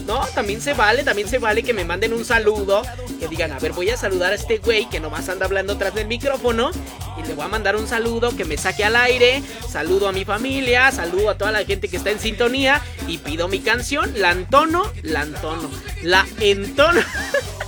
[0.07, 0.24] ¿no?
[0.34, 2.82] También se vale, también se vale que me manden un saludo,
[3.18, 5.94] que digan, a ver, voy a saludar a este güey que nomás anda hablando atrás
[5.94, 6.70] del micrófono
[7.18, 10.24] y le voy a mandar un saludo que me saque al aire, saludo a mi
[10.24, 14.32] familia, saludo a toda la gente que está en sintonía y pido mi canción, la
[14.32, 15.70] entono, la entono,
[16.02, 17.00] la entono,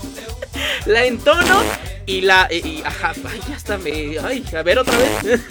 [0.86, 1.62] la entono
[2.06, 2.48] y la...
[2.50, 3.40] Y, ajá, ay,
[3.82, 4.18] me...
[4.18, 5.40] Ay, a ver otra vez.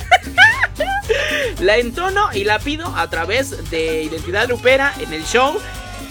[1.61, 5.57] La entono y la pido a través de Identidad Grupera en el show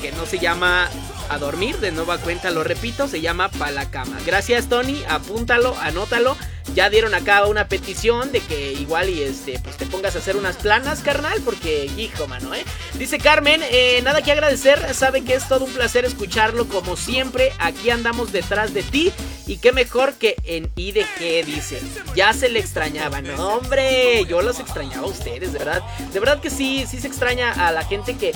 [0.01, 0.89] que no se llama
[1.29, 4.19] A Dormir, de nueva cuenta lo repito, se llama Pa' la Cama.
[4.25, 6.37] Gracias Tony, apúntalo, anótalo.
[6.75, 10.37] Ya dieron acá una petición de que igual y este, pues te pongas a hacer
[10.37, 12.65] unas planas, carnal, porque hijo, mano, ¿eh?
[12.95, 17.53] Dice Carmen, eh, nada que agradecer, sabe que es todo un placer escucharlo como siempre.
[17.59, 19.13] Aquí andamos detrás de ti
[19.47, 21.81] y qué mejor que en IDG, dice.
[22.15, 25.83] Ya se le extrañaba, no, hombre, yo los extrañaba a ustedes, de verdad.
[26.13, 28.33] De verdad que sí, sí se extraña a la gente que...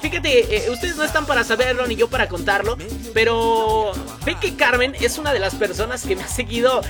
[0.00, 2.76] Fíjate, eh, ustedes no están para saberlo ni yo para contarlo,
[3.12, 3.92] pero
[4.24, 6.82] ve que Carmen es una de las personas que me ha seguido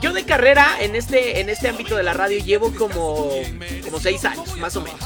[0.00, 3.30] yo de carrera en este, en este ámbito de la radio llevo como,
[3.84, 5.00] como seis años, más o menos.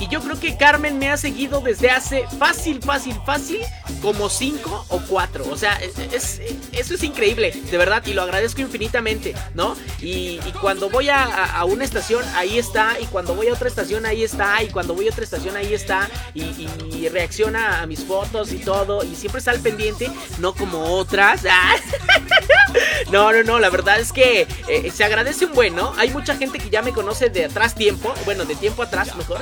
[0.00, 3.60] Y yo creo que Carmen me ha seguido desde hace fácil, fácil, fácil,
[4.00, 5.44] como cinco o cuatro.
[5.50, 6.40] O sea, es, es-
[6.72, 9.76] eso es increíble, de verdad, y lo agradezco infinitamente, ¿no?
[10.00, 14.24] Y, cuando voy a, una estación, ahí está, y cuando voy a otra estación, ahí
[14.24, 18.58] está, y cuando voy a otra estación, ahí está, y, reacciona a mis fotos y
[18.58, 21.42] todo, y siempre está al pendiente, no como otras.
[23.10, 25.92] No, no, no, la verdad es que eh, se agradece un buen, ¿no?
[25.96, 29.40] Hay mucha gente que ya me conoce de atrás tiempo, bueno, de tiempo atrás mejor,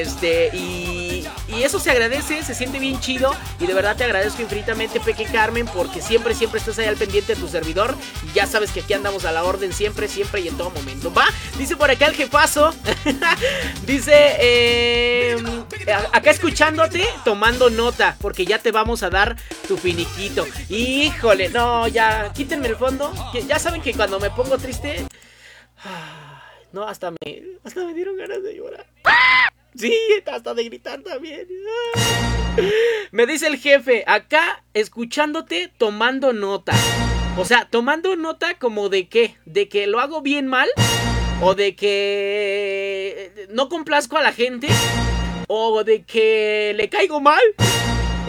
[0.00, 4.42] este, y, y eso se agradece, se siente bien chido, y de verdad te agradezco
[4.42, 7.94] infinitamente, Peque Carmen, porque siempre, siempre estás ahí al pendiente de tu servidor,
[8.26, 11.12] y ya sabes que aquí andamos a la orden siempre, siempre y en todo momento,
[11.12, 11.26] ¿va?
[11.56, 12.74] Dice por acá el jefazo,
[13.86, 15.36] dice, eh,
[16.12, 19.36] acá escuchándote, tomando nota, porque ya te vamos a dar
[19.66, 20.46] tu finiquito.
[20.68, 23.12] Híjole, no, ya, quítenme el fondo.
[23.46, 25.06] Ya saben que cuando me pongo triste,
[26.72, 28.86] no, hasta me, hasta me dieron ganas de llorar.
[29.78, 29.94] Sí,
[30.26, 31.46] hasta de gritar también.
[33.12, 36.72] Me dice el jefe, acá escuchándote, tomando nota.
[37.36, 39.36] O sea, tomando nota como de qué?
[39.44, 40.68] ¿De que lo hago bien mal?
[41.40, 44.66] ¿O de que no complazco a la gente?
[45.46, 47.42] ¿O de que le caigo mal?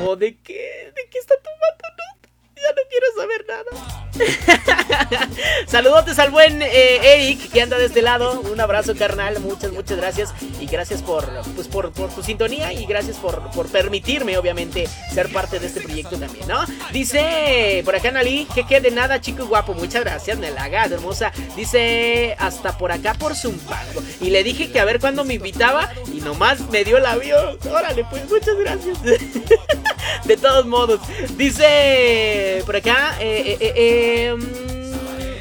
[0.06, 2.19] ¿O de que, de que está tomando nota?
[2.64, 4.00] Ya no quiero saber nada.
[5.68, 8.42] Saludotes al buen eh, Eric que anda de este lado.
[8.42, 9.40] Un abrazo, carnal.
[9.40, 10.34] Muchas, muchas gracias.
[10.60, 15.32] Y gracias por, pues, por, por tu sintonía y gracias por, por permitirme, obviamente, ser
[15.32, 16.60] parte de este proyecto también, ¿no?
[16.92, 19.74] Dice por acá Nali, que que de nada, chico guapo.
[19.74, 21.32] Muchas gracias, Nelaga, hermosa.
[21.56, 24.02] Dice hasta por acá por Zumpango.
[24.22, 27.58] Y le dije que a ver cuándo me invitaba y nomás me dio el avión.
[27.72, 28.98] Órale, pues, muchas gracias.
[30.26, 31.00] De todos modos,
[31.38, 34.36] dice por acá, eh,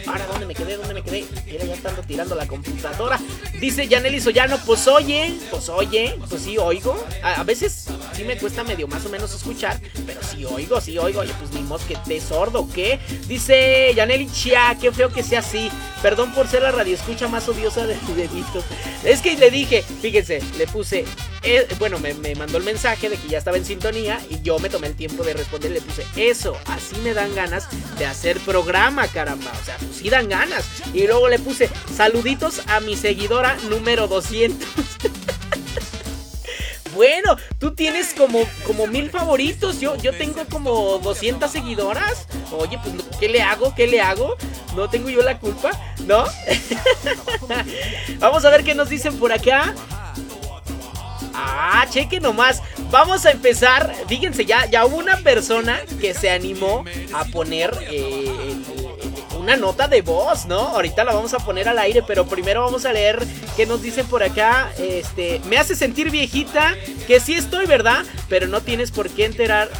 [0.08, 3.18] ahora dónde me quedé, dónde me quedé, mira ya estando tirando la computadora.
[3.60, 6.96] Dice Yaneli Soyano, pues oye, pues oye, pues sí oigo.
[7.22, 11.20] A, veces sí me cuesta medio más o menos escuchar, pero sí oigo, sí oigo.
[11.20, 12.98] Oye, pues ni que te sordo, ¿qué?
[13.26, 15.70] Dice Yaneli Chia, qué feo que sea así.
[16.02, 18.62] Perdón por ser la radio escucha más odiosa de de Víctor.
[19.04, 21.04] Es que le dije, fíjense, le puse,
[21.42, 24.58] eh, bueno, me, me mandó el mensaje de que ya estaba en sintonía y yo
[24.58, 28.38] me tomé el tiempo de responder le puse, eso, así me dan ganas de hacer
[28.40, 29.52] programa, caramba.
[29.60, 30.64] O sea, pues sí dan ganas.
[30.94, 34.66] Y luego le puse, saluditos a mi seguidora número 200.
[36.94, 39.78] Bueno, tú tienes como, como mil favoritos.
[39.78, 42.26] Yo, yo tengo como 200 seguidoras.
[42.50, 43.72] Oye, pues, ¿qué le hago?
[43.76, 44.36] ¿Qué le hago?
[44.74, 45.70] No tengo yo la culpa,
[46.06, 46.24] ¿no?
[48.18, 49.76] Vamos a ver qué nos dicen por acá.
[51.34, 52.62] Ah, cheque nomás.
[52.90, 53.94] Vamos a empezar.
[54.08, 56.84] Fíjense, ya, ya hubo una persona que se animó
[57.14, 58.27] a poner eh,
[59.48, 60.58] una nota de voz, ¿no?
[60.58, 63.26] Ahorita la vamos a poner al aire, pero primero vamos a leer
[63.56, 64.70] qué nos dicen por acá.
[64.78, 66.76] Este, me hace sentir viejita,
[67.06, 68.04] que sí estoy, ¿verdad?
[68.28, 69.70] Pero no tienes por qué enterar.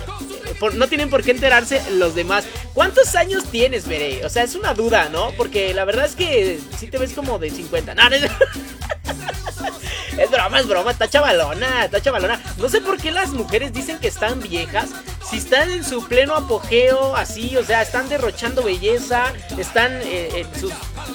[0.73, 2.47] no tienen por qué enterarse los demás.
[2.73, 4.25] ¿Cuántos años tienes, Bere?
[4.25, 5.33] O sea, es una duda, ¿no?
[5.33, 7.95] Porque la verdad es que sí te ves como de 50.
[7.95, 8.27] No, no, no.
[10.19, 12.43] Es broma, es broma, está chavalona, está chavalona.
[12.57, 14.91] No sé por qué las mujeres dicen que están viejas.
[15.31, 20.61] Si están en su pleno apogeo, así, o sea, están derrochando belleza, están eh, en
[20.61, 20.73] sus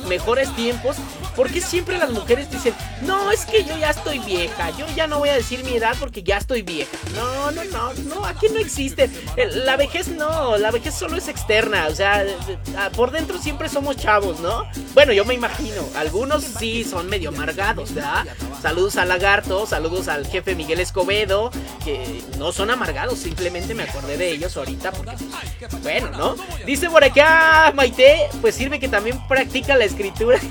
[0.08, 0.98] mejores tiempos.
[1.36, 5.08] ¿Por qué siempre las mujeres dicen, no, es que yo ya estoy vieja, yo ya
[5.08, 6.96] no voy a decir mi edad porque ya estoy vieja?
[7.16, 9.10] No, no, no, no, aquí no existe.
[9.36, 12.24] El- La vejez no, la vejez solo es externa, o sea,
[12.78, 14.64] ah, por dentro siempre somos chavos, ¿no?
[14.94, 18.26] Bueno, yo me imagino, algunos sí son medio amargados, ¿verdad?
[18.62, 21.50] Saludos al lagarto, saludos al jefe Miguel Escobedo,
[21.84, 25.16] que no son amargados, simplemente me de ellos ahorita porque,
[25.60, 26.36] pues, bueno, ¿no?
[26.66, 30.40] Dice por acá Maite, pues sirve que también practica la escritura.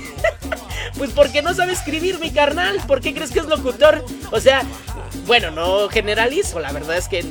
[0.97, 4.05] Pues porque no sabe escribir mi carnal, ¿por qué crees que es locutor?
[4.31, 4.61] O sea,
[5.25, 7.25] bueno, no generalizo, la verdad es que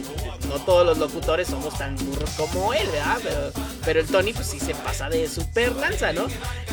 [0.53, 3.53] no todos los locutores somos tan burros como él, ¿verdad?
[3.85, 6.27] Pero, el Tony pues sí se pasa de super lanza, ¿no?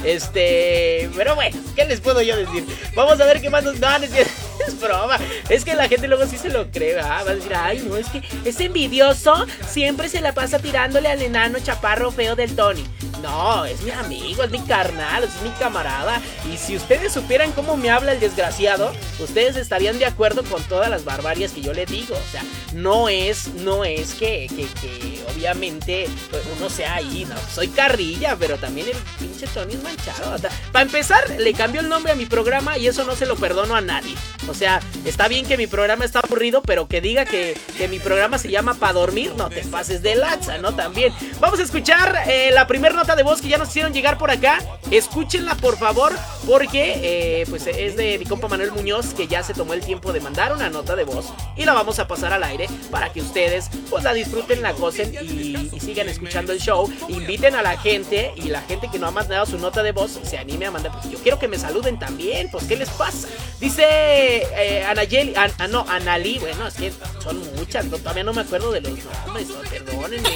[0.03, 2.65] Este, pero bueno, ¿qué les puedo yo decir?
[2.95, 4.11] Vamos a ver qué más nos dan, es,
[4.67, 5.17] es broma.
[5.49, 7.25] Es que la gente luego sí se lo cree, ¿verdad?
[7.25, 11.21] Va a decir, ay, no, es que es envidioso, siempre se la pasa tirándole al
[11.21, 12.85] enano chaparro feo del Tony.
[13.21, 16.21] No, es mi amigo, es mi carnal, es mi camarada.
[16.51, 20.89] Y si ustedes supieran cómo me habla el desgraciado, ustedes estarían de acuerdo con todas
[20.89, 22.15] las barbarias que yo le digo.
[22.15, 23.49] O sea, no es,
[23.83, 27.35] es que, que, obviamente pues, uno sea ahí, no.
[27.53, 30.35] Soy carrilla, pero también el pinche Tony es manchado.
[30.71, 33.75] Para empezar, le cambió el nombre a mi programa y eso no se lo perdono
[33.75, 34.15] a nadie.
[34.47, 37.99] O sea, está bien que mi programa está aburrido, pero que diga que, que mi
[37.99, 40.75] programa se llama Pa' dormir, no te pases de lanza, ¿no?
[40.75, 41.13] También.
[41.39, 44.31] Vamos a escuchar eh, la primera nota de voz que ya nos hicieron llegar por
[44.31, 44.59] acá.
[44.89, 46.13] Escúchenla, por favor,
[46.47, 50.11] porque eh, pues es de mi compa Manuel Muñoz, que ya se tomó el tiempo
[50.13, 53.21] de mandar una nota de voz y la vamos a pasar al aire para que
[53.21, 53.48] ustedes
[53.89, 56.91] pues la disfruten, la gocen y, sigan escuchando el show.
[57.07, 60.19] Inviten a la gente y la gente que no ha mandado su nota de voz
[60.23, 60.91] se anime a mandar.
[60.91, 63.27] Porque yo quiero que me saluden también, pues ¿qué les pasa?
[63.59, 66.91] Dice eh, Anayeli, An- ah, no, Analí, bueno, es que
[67.23, 68.91] son muchas, todavía no me acuerdo de los
[69.25, 70.29] nombres, no, perdónenme.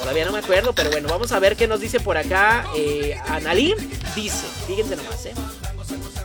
[0.00, 2.66] Todavía no me acuerdo, pero bueno, vamos a ver qué nos dice por acá.
[2.76, 3.74] Eh, Analí
[4.14, 5.34] dice, fíjense nomás, ¿eh?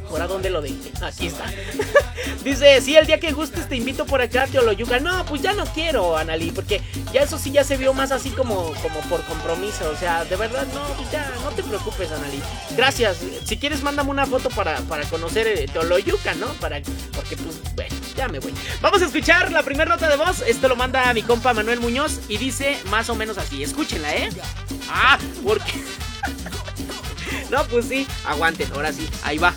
[0.10, 0.92] ¿Por dónde lo dejé?
[1.02, 1.46] Aquí está.
[2.44, 5.00] Dice, sí, el día que gustes te invito por acá, Teoloyuca.
[5.00, 8.30] No, pues ya no quiero, Analí, porque ya eso sí ya se vio más así
[8.30, 9.90] como, como por compromiso.
[9.90, 12.40] O sea, de verdad, no, pues ya, no te preocupes, Analí.
[12.78, 13.18] Gracias.
[13.46, 16.48] Si quieres, mándame una foto para, para conocer eh, Teoloyuca, ¿no?
[16.54, 16.82] Para,
[17.14, 18.54] porque, pues, bueno, ya me voy.
[18.82, 20.42] Vamos a escuchar la primera nota de voz.
[20.48, 23.64] Esto lo manda mi compa Manuel Muñoz y dice más o menos así.
[23.64, 24.30] Escúchenla, ¿eh?
[24.90, 25.74] Ah, porque...
[27.56, 29.56] no, pues sí, aguanten, ahora sí, ahí va.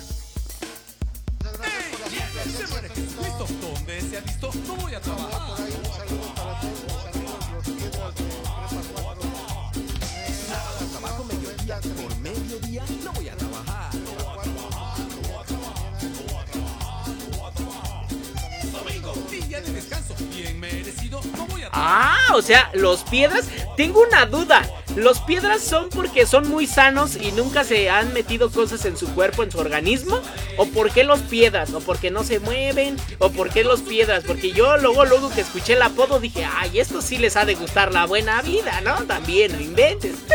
[21.73, 23.45] Ah, o sea, los piedras.
[23.75, 24.78] Tengo una duda.
[24.99, 29.07] ¿Los piedras son porque son muy sanos y nunca se han metido cosas en su
[29.13, 30.19] cuerpo, en su organismo?
[30.57, 31.73] ¿O por qué los piedras?
[31.73, 32.97] ¿O porque no se mueven?
[33.17, 34.23] ¿O por qué los piedras?
[34.27, 37.55] Porque yo luego, luego que escuché el apodo dije, ay, esto sí les ha de
[37.55, 38.95] gustar la buena vida, ¿no?
[39.05, 40.15] También, no inventes.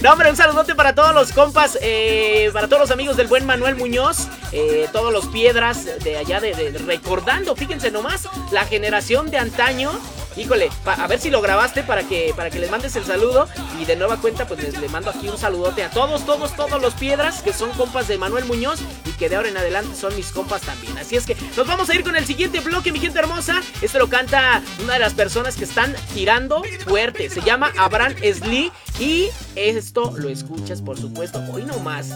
[0.00, 3.44] No, hombre, un saludote para todos los compas, eh, para todos los amigos del buen
[3.44, 9.30] Manuel Muñoz, eh, todos los piedras de allá de, de- recordando, fíjense nomás, la generación
[9.30, 9.92] de antaño
[10.36, 13.48] Híjole, a ver si lo grabaste para que para que les mandes el saludo
[13.80, 16.80] y de nueva cuenta pues les, le mando aquí un saludote a todos, todos, todos
[16.80, 20.14] los piedras que son compas de Manuel Muñoz y que de ahora en adelante son
[20.14, 20.96] mis compas también.
[20.98, 23.60] Así es que nos vamos a ir con el siguiente bloque, mi gente hermosa.
[23.82, 27.28] Este lo canta una de las personas que están tirando fuerte.
[27.28, 32.10] Se llama Abraham Slee y esto lo escuchas por supuesto hoy nomás.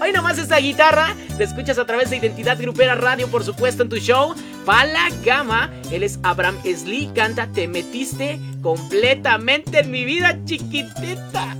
[0.00, 3.88] Hoy nomás esta guitarra la escuchas a través de Identidad Grupera Radio, por supuesto, en
[3.88, 4.34] tu show.
[4.64, 11.56] Pala Gama, él es Abraham Slee, canta Te metiste completamente en mi vida, chiquitita.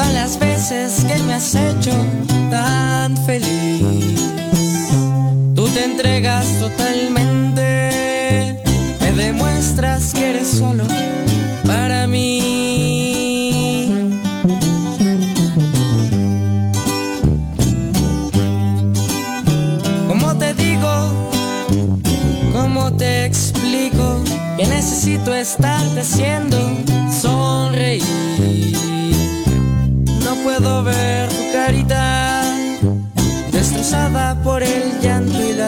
[0.00, 1.92] Todas las veces que me has hecho
[2.50, 4.32] tan feliz?
[5.54, 7.68] Tú te entregas totalmente,
[9.00, 10.84] me demuestras que eres solo
[11.66, 13.92] para mí.
[20.08, 21.12] ¿Cómo te digo?
[22.54, 24.22] ¿Cómo te explico
[24.56, 26.56] que necesito estarte haciendo
[27.20, 28.19] sonreír?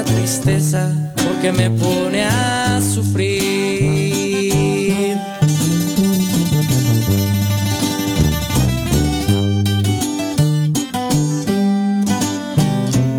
[0.04, 4.52] Tristeza, porque me pone a sufrir.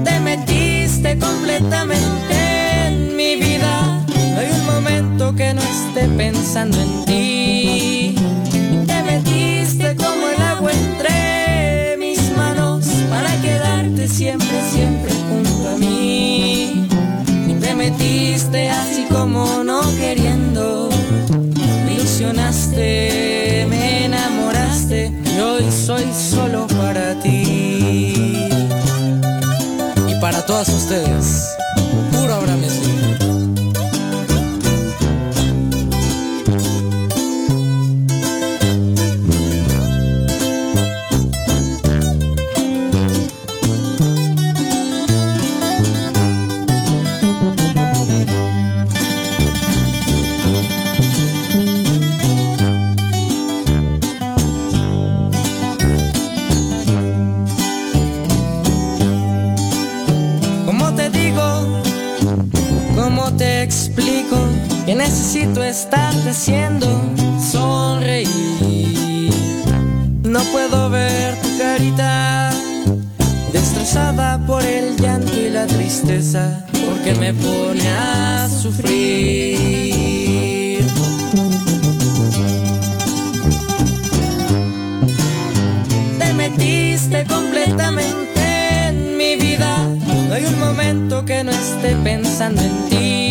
[0.03, 4.03] Te metiste completamente en mi vida.
[4.33, 7.12] No hay un momento que no esté pensando en ti.
[18.03, 20.89] Así como no queriendo.
[21.85, 28.49] Me ilusionaste, me enamoraste y hoy soy solo para ti.
[30.07, 31.47] Y para todas ustedes,
[64.85, 66.87] Que necesito estarte haciendo
[67.39, 69.31] sonreír.
[70.23, 72.51] No puedo ver tu carita
[73.53, 79.63] destrozada por el llanto y la tristeza, porque me pone a sufrir.
[86.19, 89.77] Te metiste completamente en mi vida.
[90.27, 93.22] No hay un momento que no esté pensando en ti.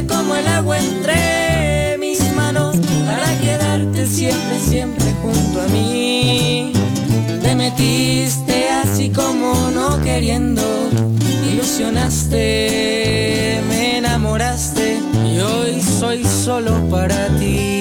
[0.00, 2.76] Como el agua entre mis manos
[3.06, 6.72] para quedarte siempre, siempre junto a mí.
[7.42, 10.62] Te metiste así como no queriendo.
[11.52, 12.40] Ilusionaste,
[13.68, 17.71] me enamoraste y hoy soy solo para ti.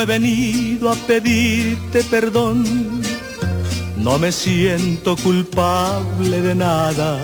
[0.00, 2.64] No he venido a pedirte perdón,
[3.98, 7.18] no me siento culpable de nada.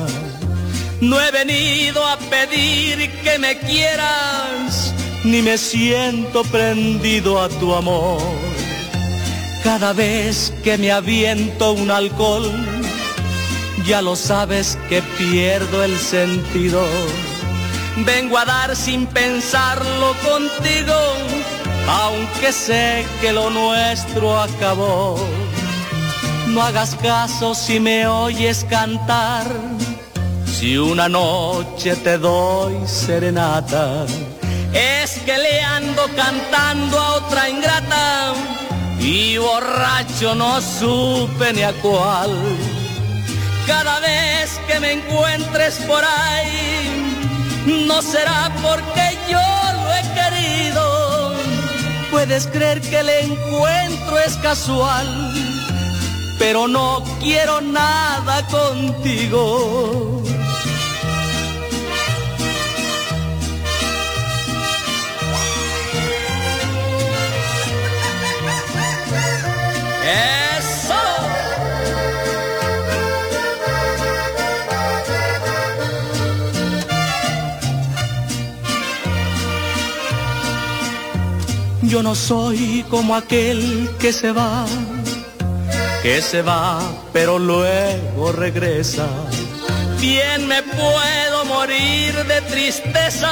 [1.01, 4.93] No he venido a pedir que me quieras,
[5.25, 8.21] ni me siento prendido a tu amor.
[9.65, 12.53] Cada vez que me aviento un alcohol,
[13.87, 16.85] ya lo sabes que pierdo el sentido.
[18.05, 20.95] Vengo a dar sin pensarlo contigo,
[21.89, 25.17] aunque sé que lo nuestro acabó.
[26.49, 29.47] No hagas caso si me oyes cantar,
[30.47, 34.07] si una noche te doy serenata.
[34.73, 38.35] es que le ando cantando a otra ingrata
[38.99, 42.31] y borracho no supe ni a cuál.
[43.67, 49.76] Cada vez que me encuentres por ahí, no será porque yo.
[52.11, 55.33] Puedes creer que el encuentro es casual,
[56.39, 60.26] pero no quiero nada contigo.
[81.89, 84.67] Yo no soy como aquel que se va,
[86.03, 86.81] que se va,
[87.13, 89.07] pero luego regresa.
[90.01, 93.31] Bien me puedo morir de tristeza,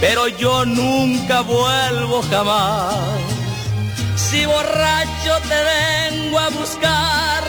[0.00, 2.94] pero yo nunca vuelvo jamás.
[4.14, 7.44] Si borracho te vengo a buscar,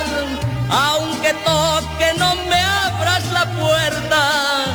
[0.68, 4.66] aunque toque no me abras la puerta,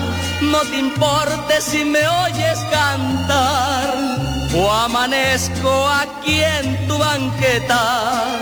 [0.41, 8.39] no te importe si me oyes cantar o amanezco aquí en tu banqueta.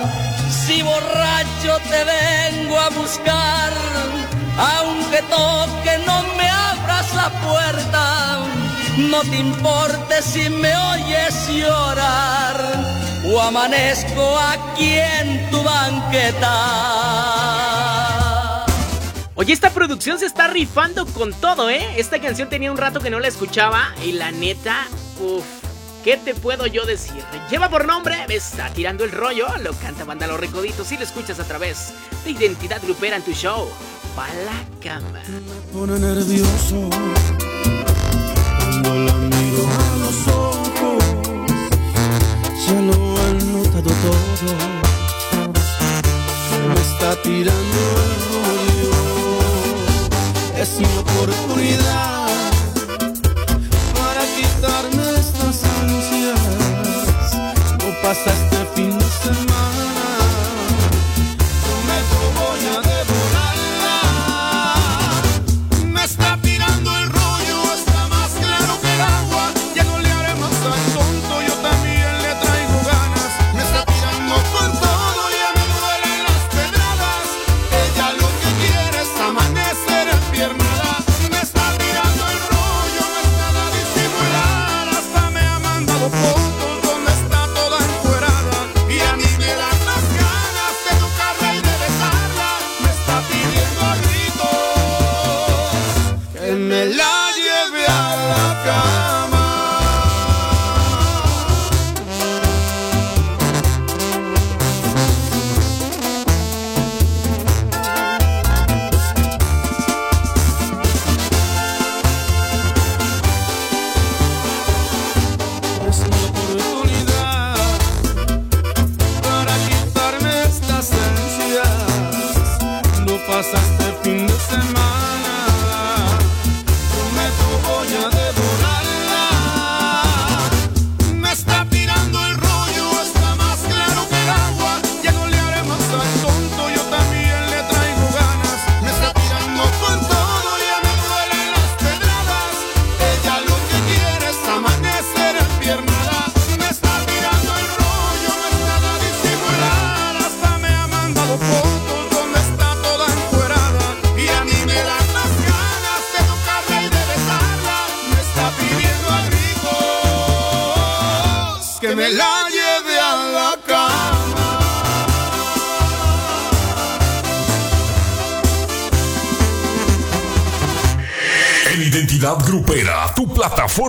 [0.50, 3.72] Si borracho te vengo a buscar,
[4.58, 8.38] aunque toque no me abras la puerta,
[8.96, 12.56] no te importe si me oyes llorar
[13.24, 16.54] o amanezco aquí en tu banqueta.
[19.34, 21.86] Oye, esta producción se está rifando con todo, ¿eh?
[21.96, 24.88] Esta canción tenía un rato que no la escuchaba y la neta,
[25.20, 25.57] uff,
[26.04, 27.22] ¿qué te puedo yo decir?
[27.50, 31.04] Lleva por nombre, me está tirando el rollo, lo canta Banda Los Recoditos y lo
[31.04, 31.92] escuchas a través
[32.24, 33.68] de Identidad Grupera en tu show.
[34.16, 35.22] Pa' la cama.
[35.72, 36.88] pone nervioso
[38.60, 41.04] cuando la miro a los ojos.
[42.66, 44.54] Ya lo han notado todo.
[46.68, 48.94] Me está tirando el rollo.
[50.56, 52.17] Es mi oportunidad
[58.08, 59.87] No pasa este fin de semana.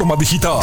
[0.10, 0.60] Plataforma digital.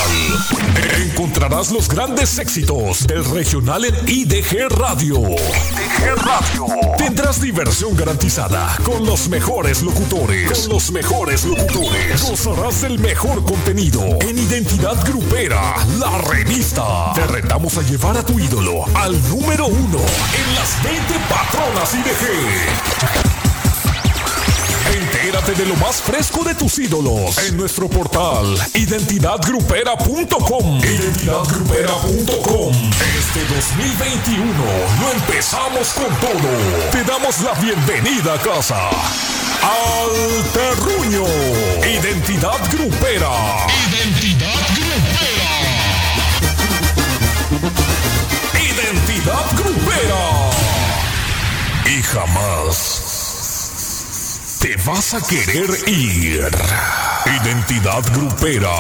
[0.97, 5.16] Encontrarás los grandes éxitos del regional en IDG Radio.
[5.20, 6.66] IDG Radio.
[6.97, 10.62] Tendrás diversión garantizada con los mejores locutores.
[10.62, 12.28] Con los mejores locutores.
[12.28, 17.12] Gozarás del mejor contenido en Identidad Grupera, la revista.
[17.14, 23.26] Te retamos a llevar a tu ídolo al número uno en las 20 patronas IDG.
[24.93, 30.78] Entérate de lo más fresco de tus ídolos en nuestro portal identidadgrupera.com.
[30.78, 32.72] Identidadgrupera.com.
[33.18, 34.47] Este 2021
[35.01, 36.49] lo empezamos con todo.
[36.93, 38.91] Te damos la bienvenida a casa.
[39.62, 41.24] Al Terruño.
[41.84, 43.66] Identidad Grupera.
[43.91, 45.51] Identidad Grupera.
[48.55, 50.51] Identidad grupera.
[51.87, 53.06] Y jamás
[54.67, 56.49] te vas a querer ir.
[57.41, 58.75] Identidad grupera.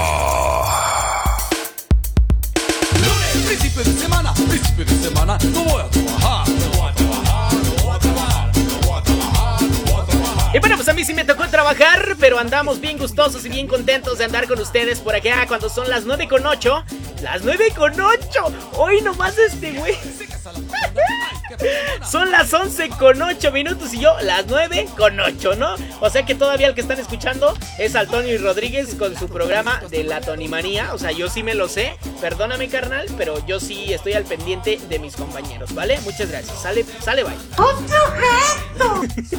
[2.94, 6.48] Lunes, principio de semana, principio de semana, no voy a trabajar.
[6.48, 10.06] No voy a trabajar, no voy a trabajar, no voy a trabajar, no voy a
[10.06, 10.56] trabajar.
[10.56, 13.68] Y bueno, pues a mí sí me tocó trabajar, pero andamos bien gustosos y bien
[13.68, 16.84] contentos de andar con ustedes por acá cuando son las 9 con 8.
[17.22, 18.52] Las 9 con 8.
[18.72, 19.96] Hoy nomás este güey.
[22.10, 25.74] Son las 11 con 8 minutos y yo las 9 con 8, ¿no?
[26.00, 29.82] O sea que todavía el que están escuchando es al Tony Rodríguez con su programa
[29.90, 30.94] de la Tonimanía.
[30.94, 31.96] O sea, yo sí me lo sé.
[32.20, 36.00] Perdóname, carnal, pero yo sí estoy al pendiente de mis compañeros, ¿vale?
[36.00, 36.62] Muchas gracias.
[36.62, 37.34] Sale, sale, bye.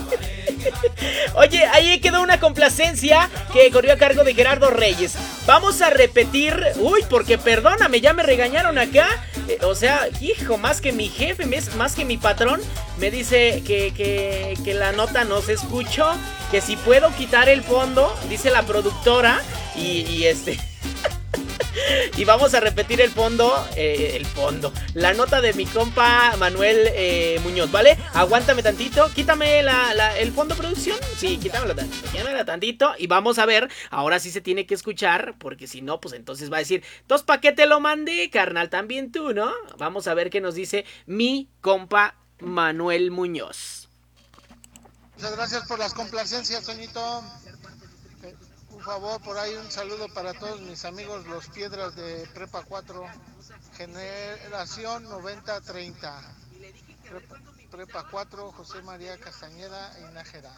[1.35, 5.15] Oye, ahí quedó una complacencia que corrió a cargo de Gerardo Reyes.
[5.45, 6.55] Vamos a repetir.
[6.77, 9.07] Uy, porque perdóname, ya me regañaron acá.
[9.47, 11.45] Eh, o sea, hijo, más que mi jefe,
[11.77, 12.59] más que mi patrón,
[12.99, 16.05] me dice que la nota no se escuchó.
[16.51, 19.41] Que si puedo quitar el fondo, dice la productora.
[19.75, 20.59] Y, y este.
[22.15, 26.89] Y vamos a repetir el fondo, eh, el fondo, la nota de mi compa Manuel
[26.93, 27.97] eh, Muñoz, ¿vale?
[28.13, 33.45] Aguántame tantito, quítame la, el fondo producción, sí, quítamelo tantito, quítamelo tantito y vamos a
[33.45, 36.83] ver, ahora sí se tiene que escuchar, porque si no, pues entonces va a decir,
[37.01, 38.69] entonces ¿pa' qué te lo mandé, carnal?
[38.69, 39.51] También tú, ¿no?
[39.77, 43.87] Vamos a ver qué nos dice mi compa Manuel Muñoz.
[45.15, 47.23] Muchas gracias por las complacencias, Toñito.
[48.87, 53.05] Favor, por ahí un saludo para todos mis amigos, los Piedras de Prepa 4,
[53.75, 56.21] generación 90-30.
[57.09, 57.35] Prepa,
[57.69, 60.53] Prepa 4, José María Castañeda y Nájera.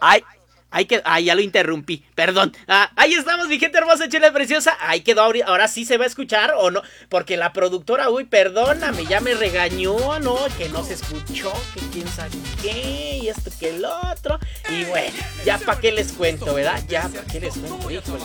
[0.00, 0.24] Ay,
[0.72, 2.54] ahí quedó, ay, ya lo interrumpí, perdón.
[2.66, 4.76] Ah, ahí estamos, mi gente hermosa, chula preciosa.
[4.80, 6.82] Ahí quedó, ahora sí se va a escuchar o no.
[7.08, 10.36] Porque la productora, uy, perdóname, ya me regañó, ¿no?
[10.58, 14.38] Que no se escuchó, que quién sabe qué, y esto que el otro.
[14.70, 16.82] Y bueno, ya para qué les cuento, ¿verdad?
[16.88, 18.22] Ya para qué les cuento, híjole,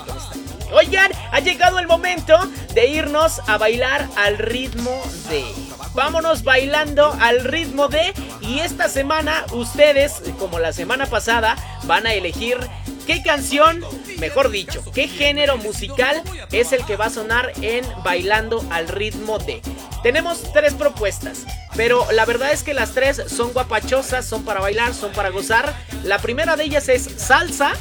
[0.72, 2.38] Oigan, ha llegado el momento
[2.74, 5.46] de irnos a bailar al ritmo de.
[5.94, 8.14] Vámonos bailando al ritmo de.
[8.42, 12.58] Y esta semana, ustedes, como la semana pasada, van a elegir elegir
[13.08, 13.82] qué canción,
[14.20, 19.40] mejor dicho, qué género musical es el que va a sonar en Bailando al ritmo
[19.40, 19.62] de.
[20.04, 21.46] Tenemos tres propuestas,
[21.78, 25.74] pero la verdad es que las tres son guapachosas, son para bailar, son para gozar.
[26.04, 27.74] La primera de ellas es salsa.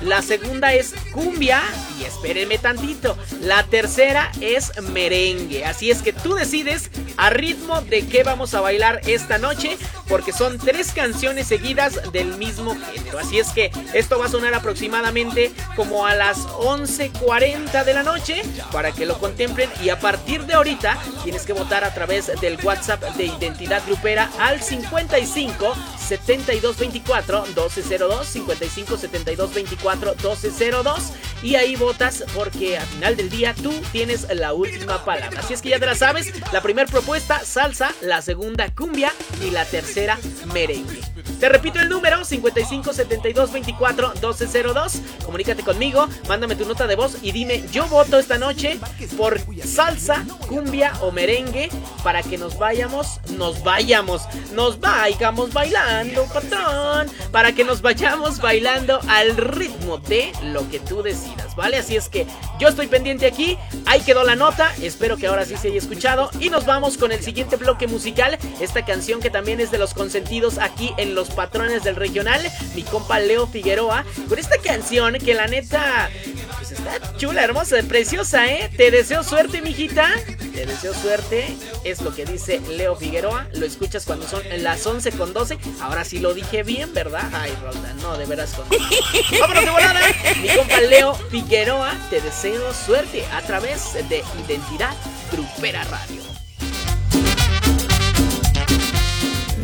[0.00, 1.62] La segunda es cumbia.
[2.00, 3.16] Y espérenme tantito.
[3.40, 5.64] La tercera es merengue.
[5.64, 9.76] Así es que tú decides a ritmo de qué vamos a bailar esta noche.
[10.08, 13.18] Porque son tres canciones seguidas del mismo género.
[13.18, 18.42] Así es que esto va a sonar aproximadamente como a las 11.40 de la noche.
[18.70, 19.68] Para que lo contemplen.
[19.82, 24.30] Y a partir de ahorita tienes que votar a través del WhatsApp de Identidad Grupera
[24.38, 25.74] al 55
[26.06, 33.54] 72 24 1202 55 72 24 1202 y ahí votas porque al final del día
[33.54, 35.40] tú tienes la última palabra.
[35.40, 39.12] Así es que ya te la sabes, la primera propuesta salsa, la segunda cumbia
[39.44, 40.18] y la tercera
[40.52, 41.00] merengue.
[41.40, 45.02] Te repito el número 55 72 24 1202.
[45.24, 48.78] Comunícate conmigo, mándame tu nota de voz y dime yo voto esta noche
[49.16, 51.68] por salsa, cumbia o merengue
[52.04, 54.22] para que nos vayamos, nos vayamos,
[54.52, 55.91] nos vayamos bailando,
[56.32, 61.78] patrón, para que nos vayamos bailando al ritmo de lo que tú decidas, ¿vale?
[61.78, 62.26] Así es que
[62.58, 66.30] yo estoy pendiente aquí, ahí quedó la nota, espero que ahora sí se haya escuchado
[66.40, 69.94] y nos vamos con el siguiente bloque musical, esta canción que también es de los
[69.94, 72.40] consentidos aquí en Los Patrones del Regional,
[72.74, 76.10] mi compa Leo Figueroa, con esta canción que la neta,
[76.58, 78.70] pues está chula, hermosa, preciosa, ¿eh?
[78.76, 80.08] Te deseo suerte, mijita,
[80.52, 85.12] te deseo suerte, es lo que dice Leo Figueroa, lo escuchas cuando son las 11
[85.12, 87.30] con 12, ahora sí lo dije bien, ¿verdad?
[87.32, 88.66] Ay, Roldan, no, de veras con...
[89.40, 90.00] Vámonos de volada,
[90.40, 94.94] mi compa Leo Figueroa, te deseo suerte a través de Identidad
[95.30, 96.22] Grupera Radio.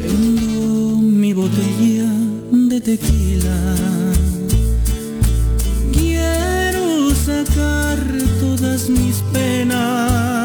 [0.01, 2.11] Prendo mi botella
[2.51, 3.75] de tequila.
[5.93, 7.99] Quiero sacar
[8.41, 10.38] todas mis penas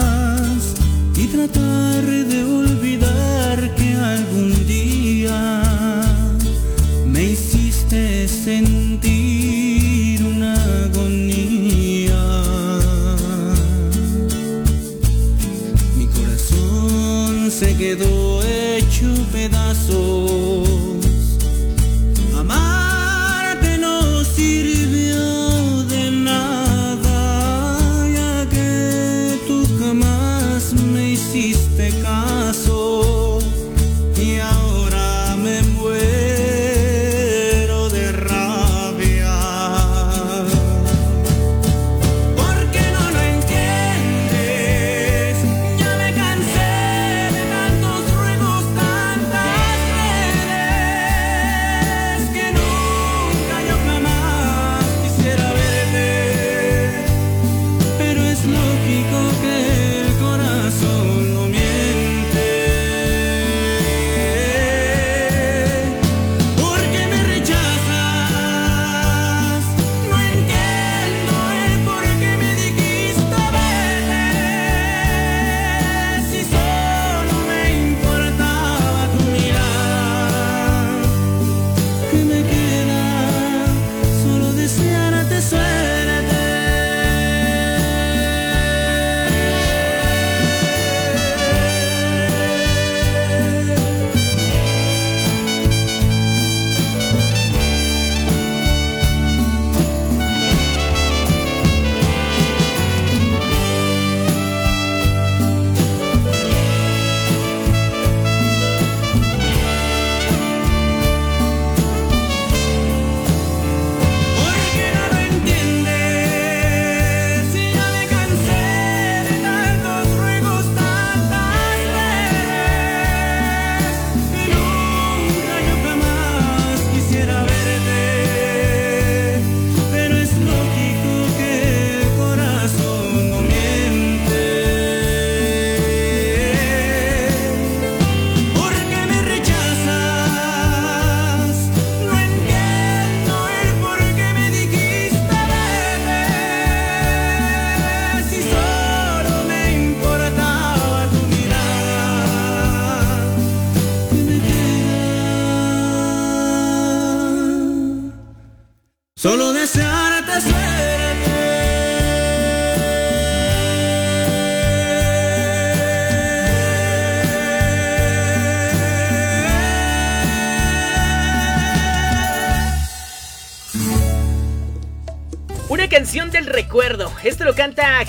[1.33, 6.03] tratar de olvidar que algún día
[7.07, 10.53] me hiciste sentir una
[10.83, 12.23] agonía.
[15.97, 18.22] Mi corazón se quedó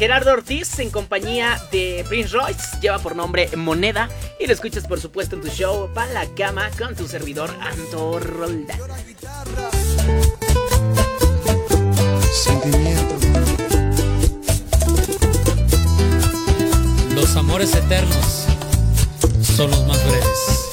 [0.04, 5.00] Gerardo Ortiz en compañía de Prince Royce, lleva por nombre Moneda y lo escuchas por
[5.00, 8.78] supuesto en tu show Pa' la Cama con tu servidor Anto Roldán.
[12.30, 13.16] Sentimiento.
[17.14, 18.44] Los amores eternos
[19.56, 20.63] son los más breves.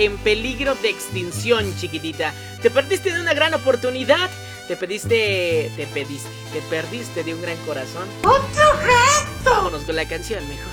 [0.00, 2.32] en peligro de extinción, chiquitita.
[2.62, 4.30] Te perdiste de una gran oportunidad.
[4.66, 5.70] Te pediste.
[5.76, 6.30] Te pediste.
[6.52, 8.08] Te perdiste de un gran corazón.
[8.24, 9.50] ¡Un sujeto!
[9.50, 10.69] Vámonos con la canción, mejor.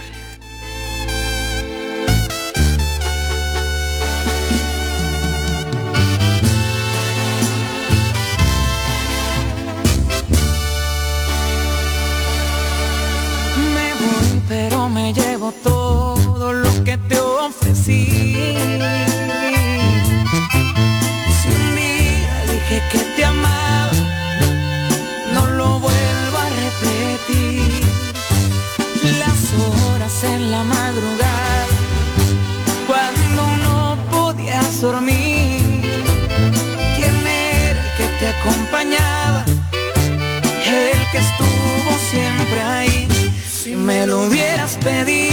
[44.88, 45.27] pedir.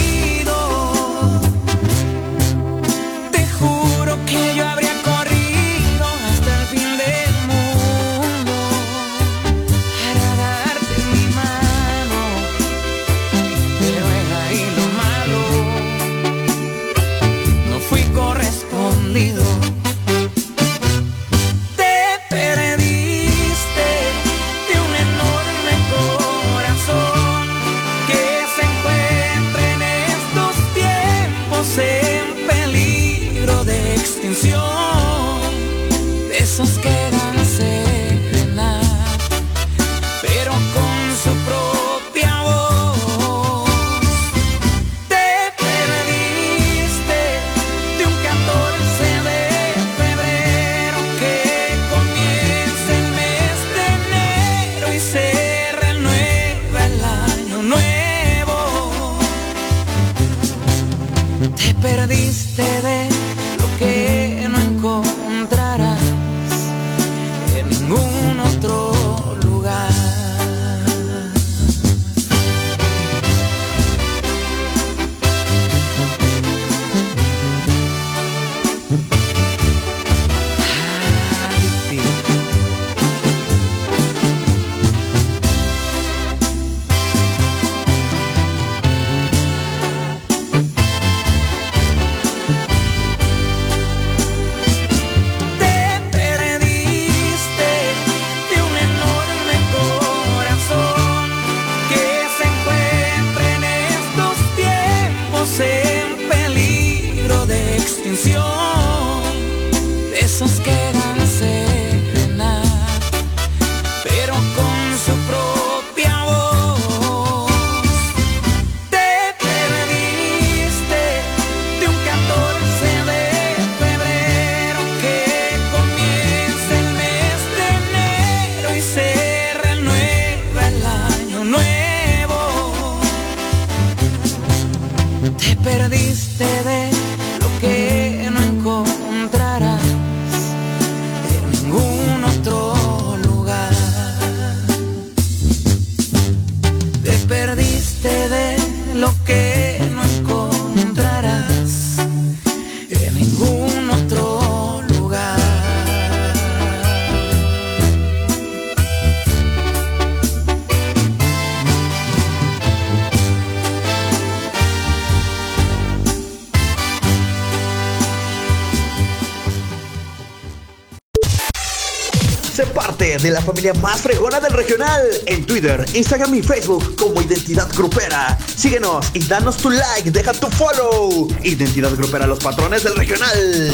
[173.25, 178.37] De la familia más fregona del regional en Twitter, Instagram y Facebook como Identidad Grupera.
[178.55, 181.29] Síguenos y danos tu like, deja tu follow.
[181.43, 183.69] Identidad Grupera, los patrones del regional.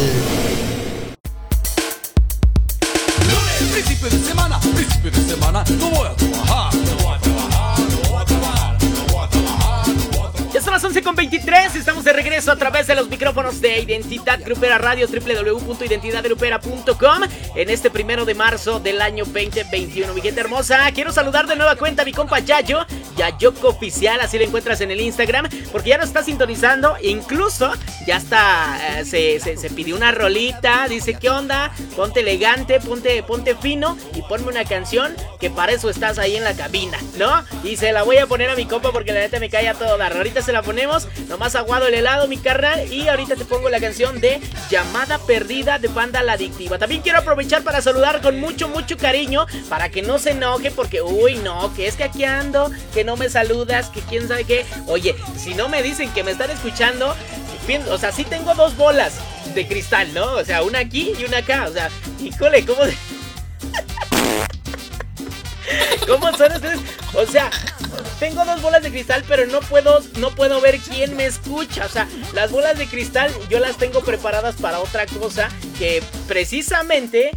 [3.24, 7.80] Lunes, principio de semana, principio de semana, no voy a trabajar, no voy a trabajar,
[7.80, 10.52] no voy a trabajar, no voy a trabajar, no voy a trabajar.
[10.52, 13.80] Ya son las 11 con 23, estamos de regreso a través de los micrófonos de
[13.80, 17.22] Identidad Grupera Radio, www.identidadgrupera.com
[17.54, 20.14] en este primero de marzo del año 2021.
[20.14, 22.86] Mi gente hermosa, quiero saludar de nueva cuenta a mi compa Yayo,
[23.16, 27.70] Yayoko Oficial, así lo encuentras en el Instagram, porque ya nos está sintonizando, incluso
[28.06, 31.70] ya está, eh, se, se- pidió una rolita, dice, ¿qué onda?
[31.96, 36.42] Ponte elegante, ponte, ponte fino y ponme una canción que para eso estás ahí en
[36.44, 37.44] la cabina, ¿no?
[37.62, 39.74] Y se la voy a poner a mi compa porque la neta me cae a
[39.74, 40.12] todo dar.
[40.16, 43.78] Ahorita se la ponemos, nomás aguado el helado, mi carnal, y ahorita te pongo la
[43.80, 44.40] canción de
[44.70, 46.78] Llamada Perdida de Banda La Adictiva.
[46.78, 51.00] También quiero aprovechar para saludar con mucho, mucho cariño, para que no se enoje, porque,
[51.02, 54.66] uy, no, que es que aquí ando, que no me saludas, que quién sabe qué.
[54.88, 57.14] Oye, si no me dicen que me están escuchando,
[57.88, 59.14] o sea, sí tengo dos bolas
[59.54, 60.32] de cristal, ¿no?
[60.34, 62.80] O sea, una aquí y una acá, o sea, híjole, ¿cómo?
[66.06, 66.80] ¿Cómo son ustedes?
[67.14, 67.50] O sea,
[68.18, 71.86] tengo dos bolas de cristal, pero no puedo, no puedo ver quién me escucha.
[71.86, 77.30] O sea, las bolas de cristal yo las tengo preparadas para otra cosa que precisamente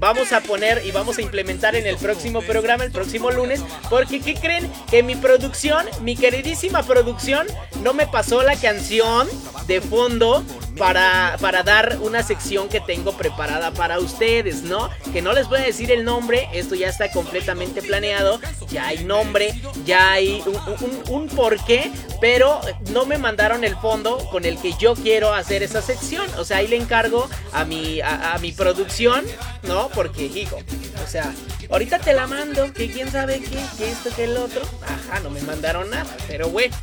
[0.00, 3.62] vamos a poner y vamos a implementar en el próximo programa, el próximo lunes.
[3.88, 4.70] Porque, ¿qué creen?
[4.90, 7.46] Que mi producción, mi queridísima producción,
[7.82, 9.28] no me pasó la canción
[9.66, 10.42] de fondo
[10.78, 14.88] para, para dar una sección que tengo preparada para ustedes, ¿no?
[15.12, 18.40] Que no les voy a decir el nombre, esto ya está completamente planeado,
[18.70, 22.60] ya hay nombre, ya hay un, un, un porqué, pero
[22.92, 26.26] no me mandaron el fondo con el que yo quiero hacer esa sección.
[26.38, 29.24] O sea, ahí le encargo a mi, a, a mi producción,
[29.64, 29.89] ¿no?
[29.94, 31.34] Porque, hijo, o sea,
[31.70, 34.62] ahorita te la mando, que quién sabe qué, que esto, que el otro.
[34.82, 36.76] Ajá, no me mandaron nada, pero bueno,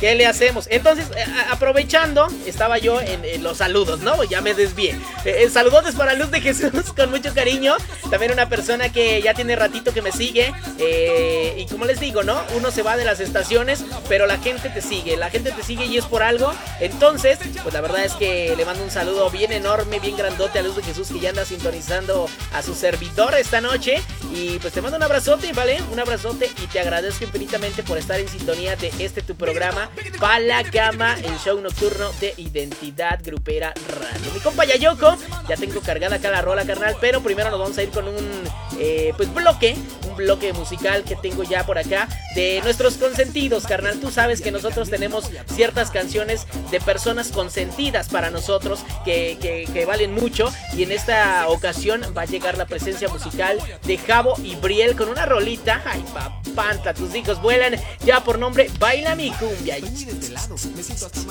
[0.00, 0.66] ¿qué le hacemos?
[0.70, 4.22] Entonces, eh, aprovechando, estaba yo en, los saludos, ¿no?
[4.24, 4.90] Ya me desvié.
[5.24, 7.76] Eh, eh, saludotes para Luz de Jesús, con mucho cariño.
[8.10, 10.52] También una persona que ya tiene ratito que me sigue.
[10.78, 12.42] eh, y como les digo, ¿no?
[12.56, 15.16] Uno se va de las estaciones, pero la gente te sigue.
[15.16, 16.52] La gente te sigue y es por algo.
[16.80, 20.62] Entonces, pues la verdad es que le mando un saludo bien enorme, bien grandote a
[20.62, 24.02] Luz de Jesús que ya anda sintonizando a su servidor esta noche.
[24.34, 25.78] Y pues te mando un abrazote, ¿vale?
[25.92, 30.38] Un abrazote y te agradezco infinitamente por estar en sintonía de este tu programa, Pa'
[30.40, 34.32] la Cama, el show nocturno de Identidad Grupera Radio.
[34.32, 35.16] Mi compa Yayoko,
[35.48, 38.42] ya tengo cargada acá la rola, carnal, pero primero nos vamos a ir con un
[38.78, 39.76] eh, pues bloque,
[40.08, 44.00] un bloque musical que tengo ya por acá de nuestros consentidos, carnal.
[44.00, 49.84] Tú sabes que nosotros tenemos ciertas canciones de personas consentidas para nosotros que, que- que
[49.84, 53.96] valen mucho y en esta ocasión va a llegar la presencia musical de
[54.42, 55.82] Y Briel con una rolita.
[55.84, 59.76] Ay, papanta, tus hijos vuelan ya por nombre Baila mi cumbia.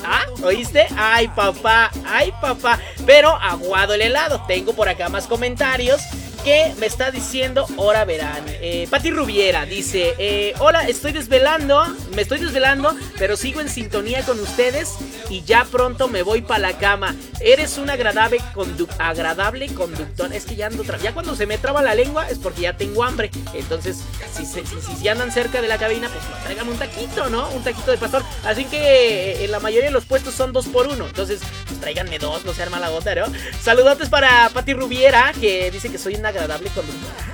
[0.04, 0.24] ¿Ah?
[0.42, 0.86] ¿Oíste?
[0.96, 2.78] Ay, papá, ay, papá.
[3.06, 4.44] Pero aguado el helado.
[4.46, 6.00] Tengo por acá más comentarios
[6.44, 8.44] que me está diciendo, ahora verán.
[8.48, 14.22] Eh, Pati Rubiera dice, eh, hola, estoy desvelando, me estoy desvelando, pero sigo en sintonía
[14.24, 14.94] con ustedes
[15.30, 17.14] y ya pronto me voy para la cama.
[17.40, 18.38] Eres un agradable,
[18.98, 20.32] agradable conductor.
[20.32, 23.04] Es que ya ando, ya cuando se me traba la lengua es porque ya tengo
[23.04, 23.30] hambre.
[23.54, 23.98] Entonces,
[24.36, 27.48] si, si, si- andan cerca de la cabina, pues tráigame un taquito, ¿no?
[27.50, 28.22] Un taquito de pastor.
[28.44, 31.06] Así que eh, en la mayoría de los puestos son dos por uno.
[31.06, 33.26] Entonces, pues tráiganme dos, no sean mala onda, ¿no?
[34.10, 36.70] Para Pati Rubiera, que dice que soy un agradable.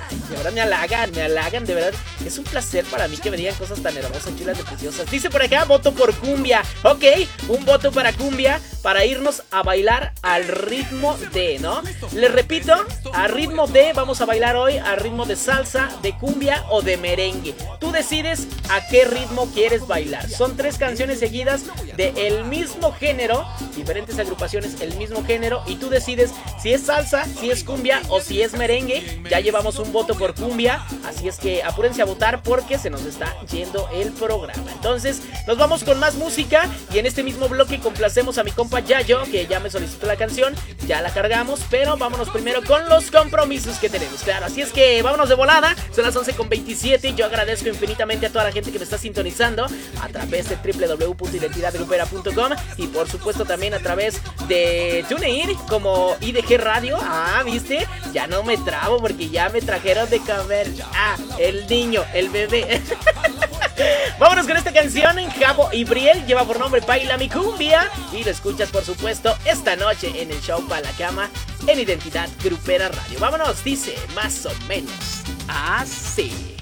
[0.09, 1.93] Ay, De verdad me halagan, me halagan, de verdad.
[2.25, 5.09] Es un placer para mí que me digan cosas tan hermosas, chulas y preciosas.
[5.09, 6.63] Dice por acá, voto por cumbia.
[6.83, 7.03] Ok,
[7.47, 11.81] un voto para cumbia para irnos a bailar al ritmo de, ¿no?
[12.13, 12.73] Les repito,
[13.13, 16.97] a ritmo de, vamos a bailar hoy a ritmo de salsa, de cumbia o de
[16.97, 17.55] merengue.
[17.79, 20.29] Tú decides a qué ritmo quieres bailar.
[20.29, 21.63] Son tres canciones seguidas
[21.97, 23.45] de el mismo género,
[23.75, 26.31] diferentes agrupaciones, el mismo género, y tú decides
[26.61, 28.88] si es salsa, si es cumbia o si es merengue.
[29.29, 33.03] Ya llevamos un voto por cumbia, así es que apúrense a votar porque se nos
[33.05, 34.71] está yendo el programa.
[34.71, 38.79] Entonces, nos vamos con más música y en este mismo bloque complacemos a mi compa
[38.79, 40.55] Yayo, que ya me solicitó la canción,
[40.87, 44.45] ya la cargamos, pero vámonos primero con los compromisos que tenemos, claro.
[44.45, 47.13] Así es que vámonos de volada, son las 11 con 27.
[47.15, 49.65] Yo agradezco infinitamente a toda la gente que me está sintonizando
[50.01, 56.97] a través de www.identidadgrupera.com y por supuesto también a través de TuneIn como IDG Radio.
[57.01, 57.87] Ah, ¿viste?
[58.13, 58.57] Ya no me
[58.99, 60.67] porque ya me trajeron de comer.
[60.93, 62.81] Ah, el niño, el bebé.
[64.19, 66.25] Vámonos con esta canción en Jabo y Briel.
[66.25, 67.89] Lleva por nombre Baila mi cumbia.
[68.11, 71.29] Y lo escuchas, por supuesto, esta noche en el show para la cama
[71.67, 73.19] en Identidad Grupera Radio.
[73.19, 75.23] Vámonos, dice más o menos.
[75.47, 76.57] Así.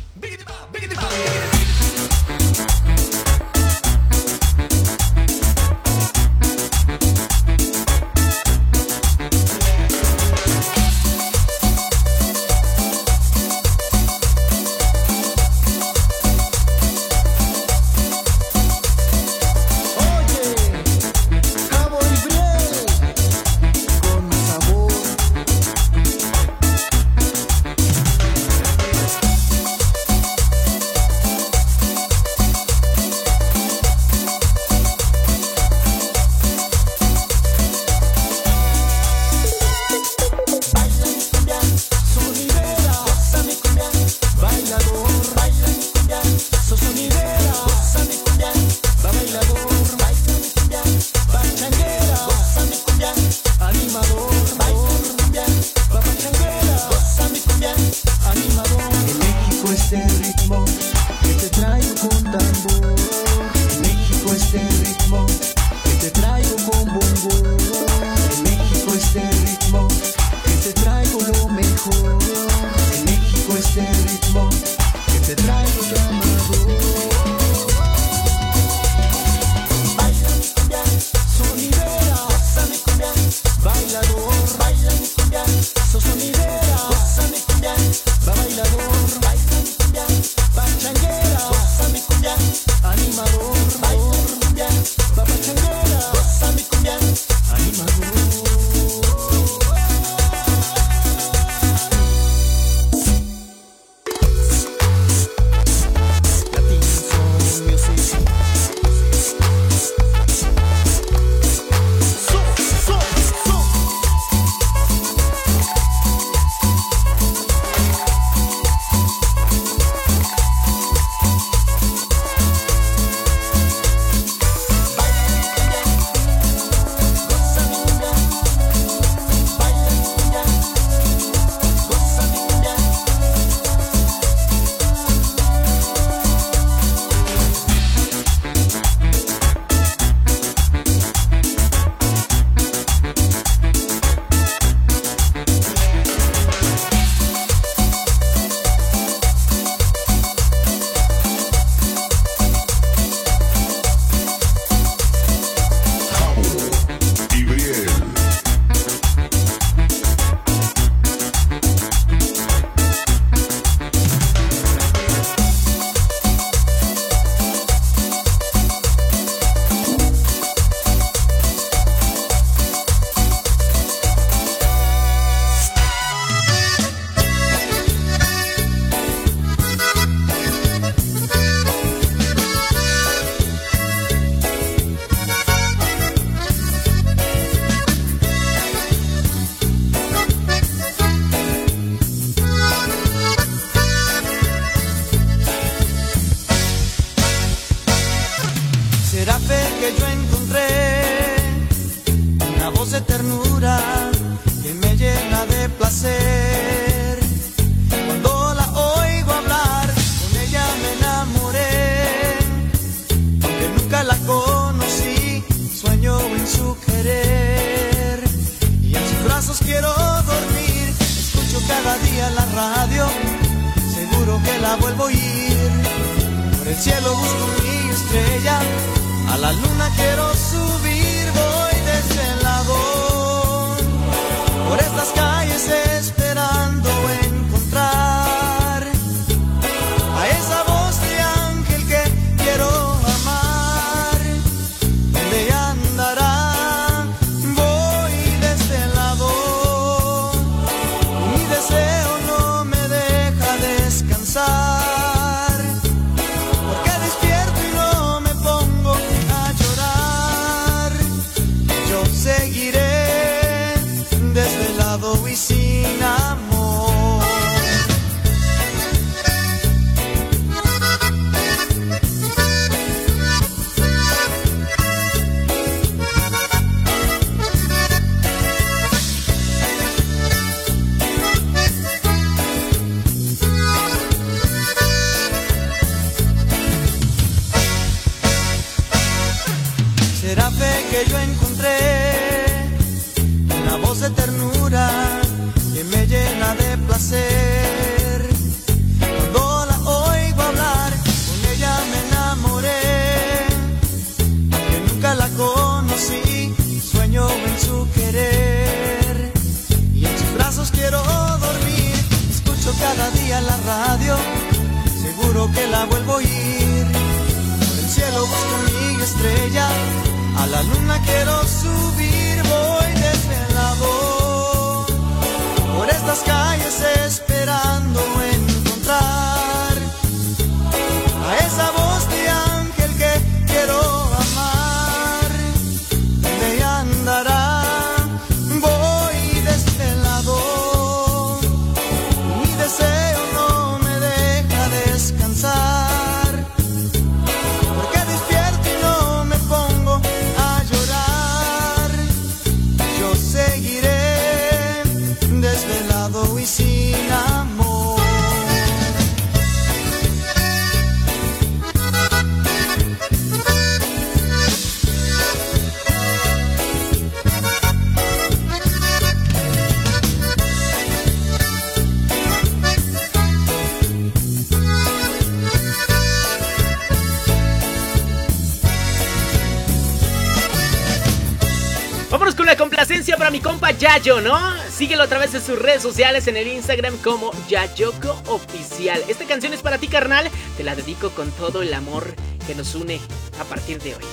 [383.79, 384.39] Yayo, ¿no?
[384.71, 389.03] Síguelo a través de sus redes sociales en el Instagram como Yayoko Oficial.
[389.07, 390.31] Esta canción es para ti, carnal.
[390.55, 392.15] Te la dedico con todo el amor
[392.47, 392.99] que nos une
[393.39, 394.03] a partir de hoy.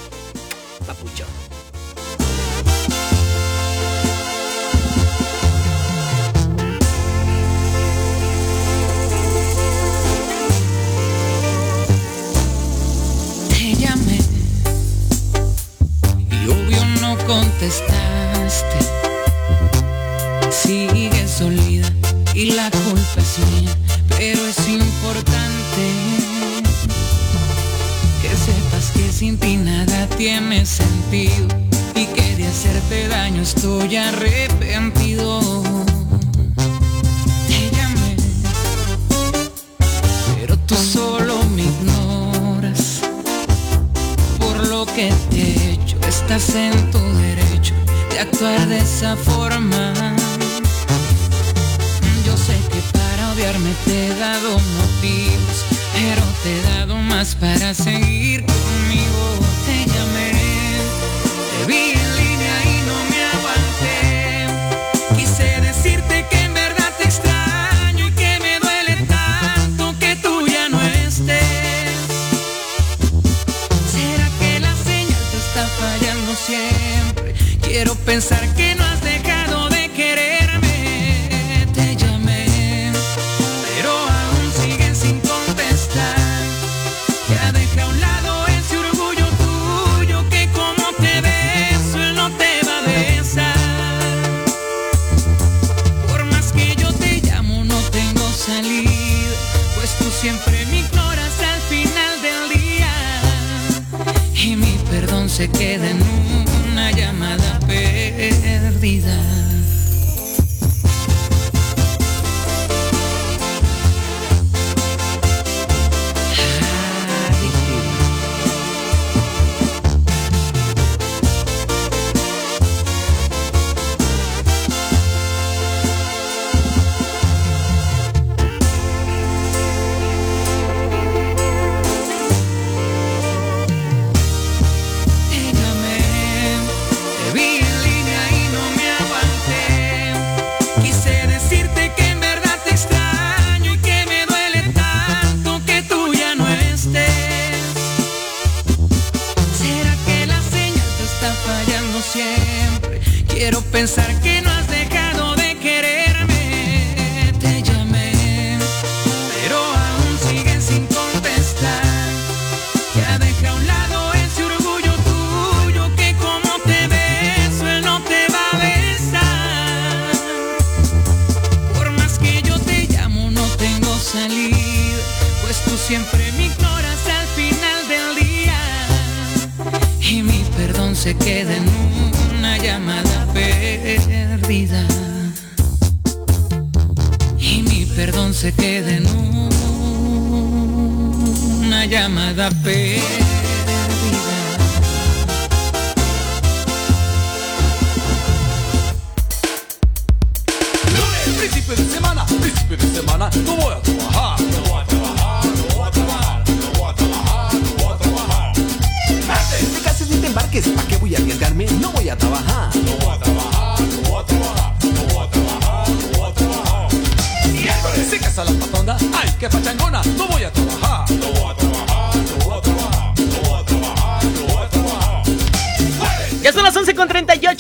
[0.87, 1.25] Papucho.
[17.01, 19.04] No contestaste
[20.65, 21.93] sigue solida
[22.35, 23.77] y la culpa es mía,
[24.09, 25.85] pero es importante
[28.23, 31.49] que sepas que sin ti nada tiene sentido
[31.95, 35.63] y que de hacerte daño estoy arrepentido.
[37.47, 38.17] Te llamé,
[40.41, 43.01] pero tú solo me ignoras.
[44.39, 47.75] Por lo que te he hecho, estás en tu derecho
[48.11, 50.24] de actuar de esa forma.
[53.35, 59.23] odiarme te he dado motivos, pero te he dado más para seguir conmigo.
[59.67, 60.33] Te llamé,
[61.51, 63.97] te vi en línea y no me aguanté.
[65.17, 70.69] Quise decirte que en verdad te extraño y que me duele tanto que tú ya
[70.69, 71.99] no estés.
[73.93, 77.35] ¿Será que la señal te está fallando siempre?
[77.63, 78.84] Quiero pensar que no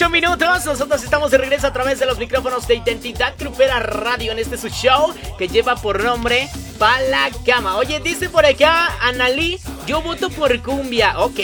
[0.05, 0.66] 8 minutos.
[0.66, 4.59] Nosotros estamos de regreso a través de los micrófonos de Identidad Grupera Radio en este
[4.59, 7.76] su show que lleva por nombre Pa' la cama.
[7.76, 11.18] Oye, dice por acá Analí, yo voto por cumbia.
[11.20, 11.39] Ok.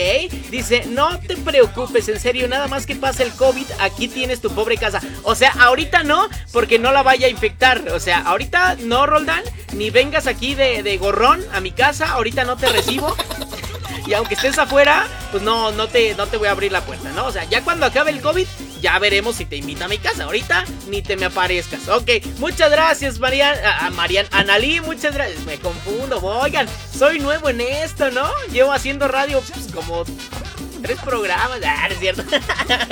[0.50, 4.50] Dice, no te preocupes, en serio, nada más que pase el COVID, aquí tienes tu
[4.50, 5.00] pobre casa.
[5.22, 7.88] O sea, ahorita no, porque no la vaya a infectar.
[7.92, 9.42] O sea, ahorita no, Roldán,
[9.72, 13.16] ni vengas aquí de, de gorrón a mi casa, ahorita no te recibo.
[14.06, 17.10] Y aunque estés afuera, pues no, no te, no te voy a abrir la puerta,
[17.10, 17.26] ¿no?
[17.26, 18.46] O sea, ya cuando acabe el COVID,
[18.80, 20.24] ya veremos si te invita a mi casa.
[20.24, 21.88] Ahorita ni te me aparezcas.
[21.88, 23.56] Ok, muchas gracias, Marian.
[23.64, 25.44] A, a Marian Analí, muchas gracias.
[25.44, 26.66] Me confundo, oigan,
[26.96, 28.28] soy nuevo en esto, ¿no?
[28.52, 30.04] Llevo haciendo radio pues, como
[30.80, 31.60] tres programas.
[31.64, 32.22] Ah, es cierto.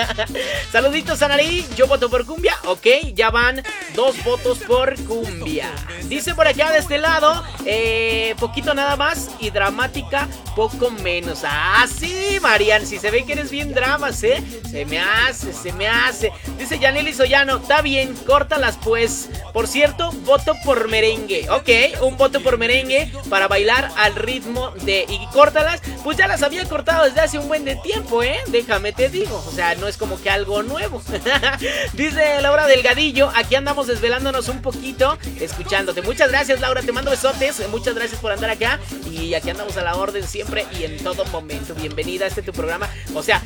[0.72, 1.66] Saluditos, Analí.
[1.76, 2.56] Yo voto por cumbia.
[2.66, 3.62] Ok, ya van
[3.94, 5.70] dos votos por cumbia.
[6.04, 11.40] Dice por acá de este lado, eh, poquito nada más y dramática, poco menos.
[11.44, 14.42] Ah, sí, Marian, si se ve que eres bien dramas, ¿eh?
[14.70, 16.32] Se me hace, se me hace.
[16.58, 19.28] Dice Yaneli Soyano, está bien, córtalas pues.
[19.52, 21.48] Por cierto, voto por merengue.
[21.50, 25.06] Ok, un voto por merengue para bailar al ritmo de...
[25.08, 28.38] Y córtalas, pues ya las había cortado desde hace un buen de tiempo, ¿eh?
[28.48, 29.42] Déjame te digo.
[29.46, 31.02] O sea, no es como que algo nuevo.
[31.92, 36.02] Dice Laura Delgadillo, aquí andamos desvelándonos un poquito, escuchándote.
[36.02, 37.66] Muchas gracias, Laura, te mando besotes.
[37.68, 38.78] Muchas gracias por andar acá.
[39.10, 41.74] Y aquí andamos a la orden siempre y en todo momento.
[41.74, 42.88] Bienvenida a este tu programa.
[43.14, 43.42] O sea,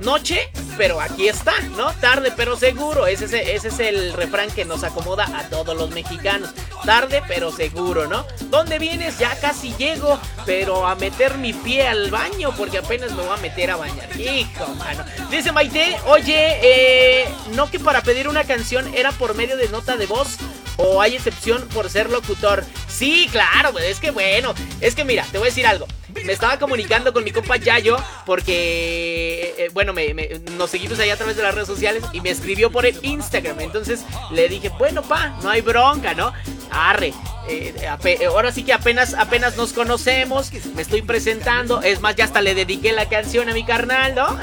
[0.00, 1.92] noche, pero aquí está, ¿no?
[1.94, 3.06] Tarde, pero seguro.
[3.06, 6.50] Ese es, ese es el refrán que nos acomoda a todos los mexicanos.
[6.84, 8.24] Tarde, pero seguro, ¿no?
[8.50, 9.18] ¿Dónde vienes?
[9.18, 13.42] Ya casi llego, pero a meter mi pie al baño porque apenas me voy a
[13.42, 14.08] meter a bañar.
[14.18, 15.04] Hijo, mano.
[15.30, 19.96] Dice Maite, oye, eh, no que para pedir una canción era por medio de nota
[19.96, 20.38] de voz.
[20.82, 22.64] ¿O hay excepción por ser locutor?
[22.88, 24.54] Sí, claro, es que bueno.
[24.80, 25.86] Es que mira, te voy a decir algo.
[26.24, 27.96] Me estaba comunicando con mi compa Yayo
[28.26, 30.12] porque, eh, bueno, me,
[30.56, 33.60] nos seguimos ahí a través de las redes sociales y me escribió por el Instagram.
[33.60, 34.00] Entonces
[34.30, 36.32] le dije, bueno, pa, no hay bronca, ¿no?
[36.70, 37.12] Arre.
[37.48, 37.74] eh,
[38.04, 41.82] eh, ahora sí que apenas, apenas nos conocemos, me estoy presentando.
[41.82, 44.38] Es más, ya hasta le dediqué la canción a mi carnal, ¿no?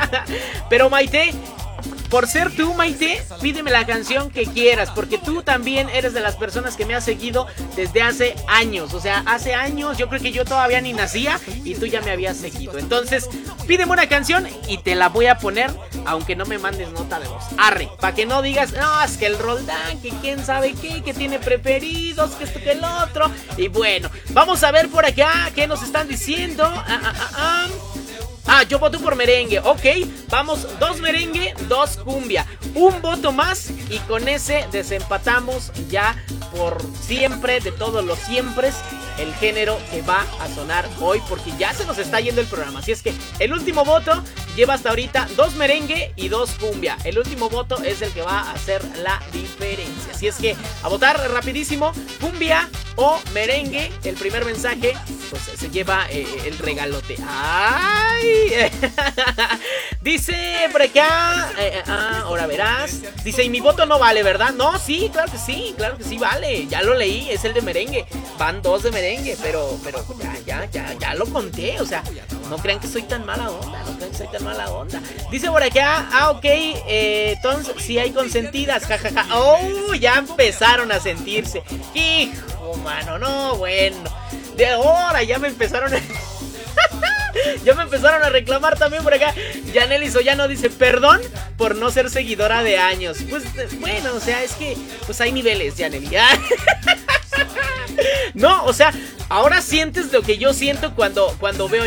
[0.70, 1.32] Pero Maite,
[2.14, 6.36] por ser tú, Maite, pídeme la canción que quieras, porque tú también eres de las
[6.36, 8.94] personas que me has seguido desde hace años.
[8.94, 12.12] O sea, hace años, yo creo que yo todavía ni nacía y tú ya me
[12.12, 12.78] habías seguido.
[12.78, 13.28] Entonces,
[13.66, 15.72] pídeme una canción y te la voy a poner,
[16.06, 17.46] aunque no me mandes nota de voz.
[17.58, 21.14] Arre, para que no digas, no, es que el Roldán, que quién sabe qué, que
[21.14, 23.28] tiene preferidos, que esto que el otro.
[23.56, 26.62] Y bueno, vamos a ver por acá qué nos están diciendo.
[26.64, 27.68] Ah, ah, ah,
[28.46, 28.62] ah.
[28.64, 29.58] Yo voto por merengue.
[29.60, 29.84] Ok,
[30.28, 32.46] vamos, dos merengue, dos cumbia.
[32.74, 36.16] Un voto más y con ese desempatamos ya
[36.56, 38.70] por siempre, de todos los siempre,
[39.18, 42.80] el género que va a sonar hoy porque ya se nos está yendo el programa.
[42.80, 44.22] Así es que el último voto
[44.56, 46.96] lleva hasta ahorita dos merengue y dos cumbia.
[47.04, 50.14] El último voto es el que va a hacer la diferencia.
[50.14, 53.92] Así es que a votar rapidísimo, cumbia o merengue.
[54.04, 54.94] El primer mensaje,
[55.30, 57.16] pues se lleva eh, el regalote.
[57.26, 58.33] ¡Ay!
[60.00, 63.00] Dice por acá, eh, ah, ahora verás.
[63.24, 64.52] Dice, y mi voto no vale, ¿verdad?
[64.52, 66.66] No, sí, claro que sí, claro que sí vale.
[66.66, 68.06] Ya lo leí, es el de merengue.
[68.38, 71.80] Van dos de merengue, pero, pero ya, ya, ya, ya lo conté.
[71.80, 72.02] O sea,
[72.50, 75.00] no crean que soy tan mala onda, no crean que soy tan mala onda.
[75.30, 79.26] Dice por acá, ah, ok, eh, entonces sí hay consentidas, jajaja.
[79.32, 81.62] Oh, ya empezaron a sentirse.
[81.94, 83.96] Hijo, mano, no, bueno.
[84.56, 85.98] De ahora ya me empezaron a...
[87.64, 89.34] Ya me empezaron a reclamar también por acá.
[89.72, 91.20] Yaneli Soyano dice, perdón
[91.56, 93.18] por no ser seguidora de años.
[93.28, 96.10] Pues eh, bueno, o sea, es que pues hay niveles, Yaneli.
[98.34, 98.92] No, o sea,
[99.28, 101.84] ahora sientes lo que yo siento cuando, cuando veo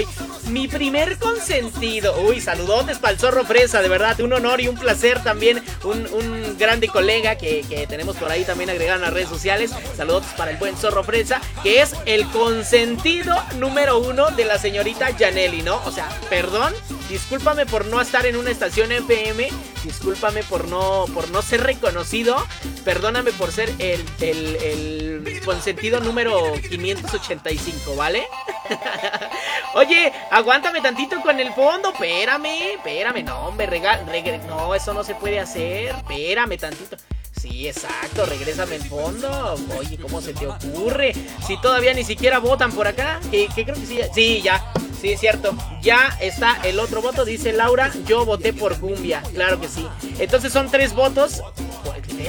[0.50, 2.16] mi primer consentido.
[2.22, 5.64] Uy, saludotes para el zorro fresa, de verdad, un honor y un placer también.
[5.84, 9.72] Un, un grande colega que, que tenemos por ahí también agregado en las redes sociales.
[9.96, 15.16] Saludotes para el buen zorro fresa, que es el consentido número uno de la señorita
[15.18, 15.82] Janelli, ¿no?
[15.86, 16.74] O sea, perdón,
[17.10, 19.50] discúlpame por no estar en una estación FM,
[19.84, 22.36] discúlpame por no, por no ser reconocido,
[22.84, 28.28] perdóname por ser el, el, consentido número 585, ¿vale?
[29.76, 35.04] Oye, aguántame tantito con el fondo, espérame, espérame, no, hombre, rega- regre- no, eso no
[35.04, 36.98] se puede hacer, espérame tantito.
[37.40, 39.56] Sí, exacto, regrésame el fondo.
[39.78, 41.14] Oye, ¿cómo se te ocurre?
[41.46, 43.20] Si todavía ni siquiera votan por acá.
[43.30, 44.00] Que, que creo que sí.
[44.14, 44.72] Sí, ya.
[45.00, 45.56] Sí, es cierto.
[45.82, 47.92] Ya está el otro voto, dice Laura.
[48.06, 49.22] Yo voté por Cumbia.
[49.34, 49.86] Claro que sí.
[50.20, 51.44] Entonces son tres votos.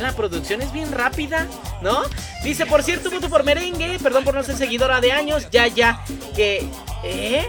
[0.00, 1.48] La producción es bien rápida,
[1.82, 2.02] ¿no?
[2.44, 3.98] Dice, por cierto, voto por merengue.
[3.98, 5.48] Perdón por no ser seguidora de años.
[5.50, 6.04] Ya, ya.
[6.36, 6.68] Que.
[7.02, 7.48] ¿Eh?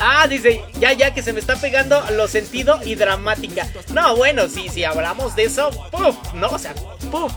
[0.00, 3.68] Ah, dice, ya, ya, que se me está pegando lo sentido y dramática.
[3.92, 6.74] No, bueno, sí, si hablamos de eso, puf, no, o sea,
[7.10, 7.32] puf.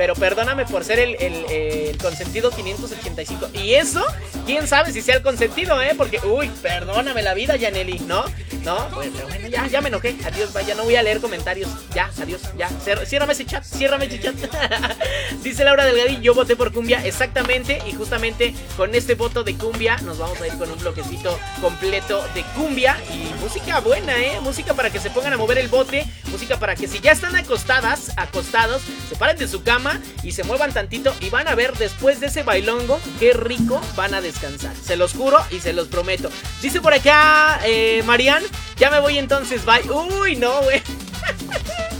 [0.00, 3.50] Pero perdóname por ser el, el, el consentido 585.
[3.52, 4.02] Y eso,
[4.46, 5.92] quién sabe si sea el consentido, ¿eh?
[5.94, 8.24] Porque, uy, perdóname la vida, Yaneli, ¿no?
[8.64, 10.16] No, bueno, bueno, ya, ya me enojé.
[10.24, 11.68] Adiós, vaya, no voy a leer comentarios.
[11.94, 12.70] Ya, adiós, ya.
[13.04, 14.34] Ciérrame ese chat, ciérrame ese chat.
[15.42, 17.82] Dice Laura Delgadillo, yo voté por cumbia, exactamente.
[17.86, 22.24] Y justamente con este voto de cumbia nos vamos a ir con un bloquecito completo
[22.34, 24.40] de cumbia y música buena, ¿eh?
[24.40, 26.06] Música para que se pongan a mover el bote.
[26.30, 29.89] Música para que si ya están acostadas, acostados, se paren de su cama
[30.22, 34.14] y se muevan tantito y van a ver después de ese bailongo qué rico van
[34.14, 34.74] a descansar.
[34.76, 36.30] Se los juro y se los prometo.
[36.60, 38.42] Dice por acá, eh, Marian,
[38.76, 39.90] ya me voy entonces, bye.
[39.90, 40.82] Uy, no, güey.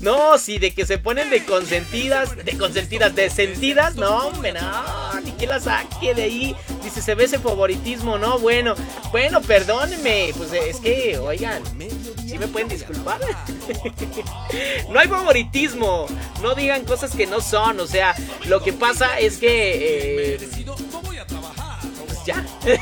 [0.00, 5.20] No, sí, de que se ponen de consentidas, de consentidas, de sentidas, no, hombre, no,
[5.24, 6.56] ni que la saque de ahí.
[6.82, 8.74] Dice, se ve ese favoritismo, no, bueno,
[9.10, 11.62] bueno, perdónenme, pues es que, oigan,
[12.28, 13.20] ¿sí me pueden disculpar?
[14.90, 16.06] no hay favoritismo,
[16.42, 18.14] no digan cosas que no son, o sea,
[18.44, 20.34] lo que pasa es que...
[20.34, 20.48] eh,
[22.06, 22.44] pues ya.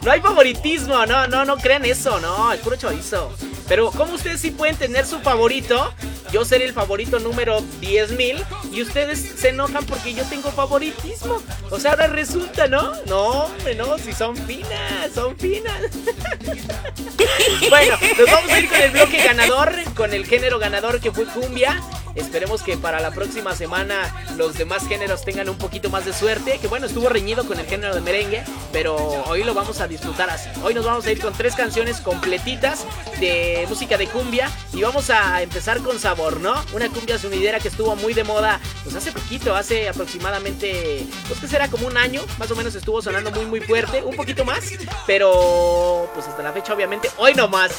[0.00, 3.30] No hay favoritismo, no, no, no crean eso, no, es puro chorizo.
[3.68, 5.92] Pero como ustedes sí pueden tener su favorito,
[6.32, 11.42] yo seré el favorito número 10.000 y ustedes se enojan porque yo tengo favoritismo.
[11.70, 12.94] O sea, ahora resulta, ¿no?
[13.06, 15.80] No, hombre, no, si son finas, son finas.
[17.70, 21.24] bueno, nos vamos a ir con el bloque ganador, con el género ganador que fue
[21.24, 21.82] cumbia.
[22.14, 26.58] Esperemos que para la próxima semana los demás géneros tengan un poquito más de suerte.
[26.58, 28.42] Que bueno, estuvo reñido con el género de merengue,
[28.72, 30.48] pero hoy lo vamos a disfrutar así.
[30.62, 32.84] Hoy nos vamos a ir con tres canciones completitas
[33.20, 36.54] de música de cumbia y vamos a empezar con sabor, ¿no?
[36.72, 41.48] Una cumbia sonidera que estuvo muy de moda, pues hace poquito, hace aproximadamente, pues que
[41.48, 44.64] será como un año, más o menos estuvo sonando muy muy fuerte, un poquito más,
[45.06, 47.72] pero pues hasta la fecha obviamente, hoy no más.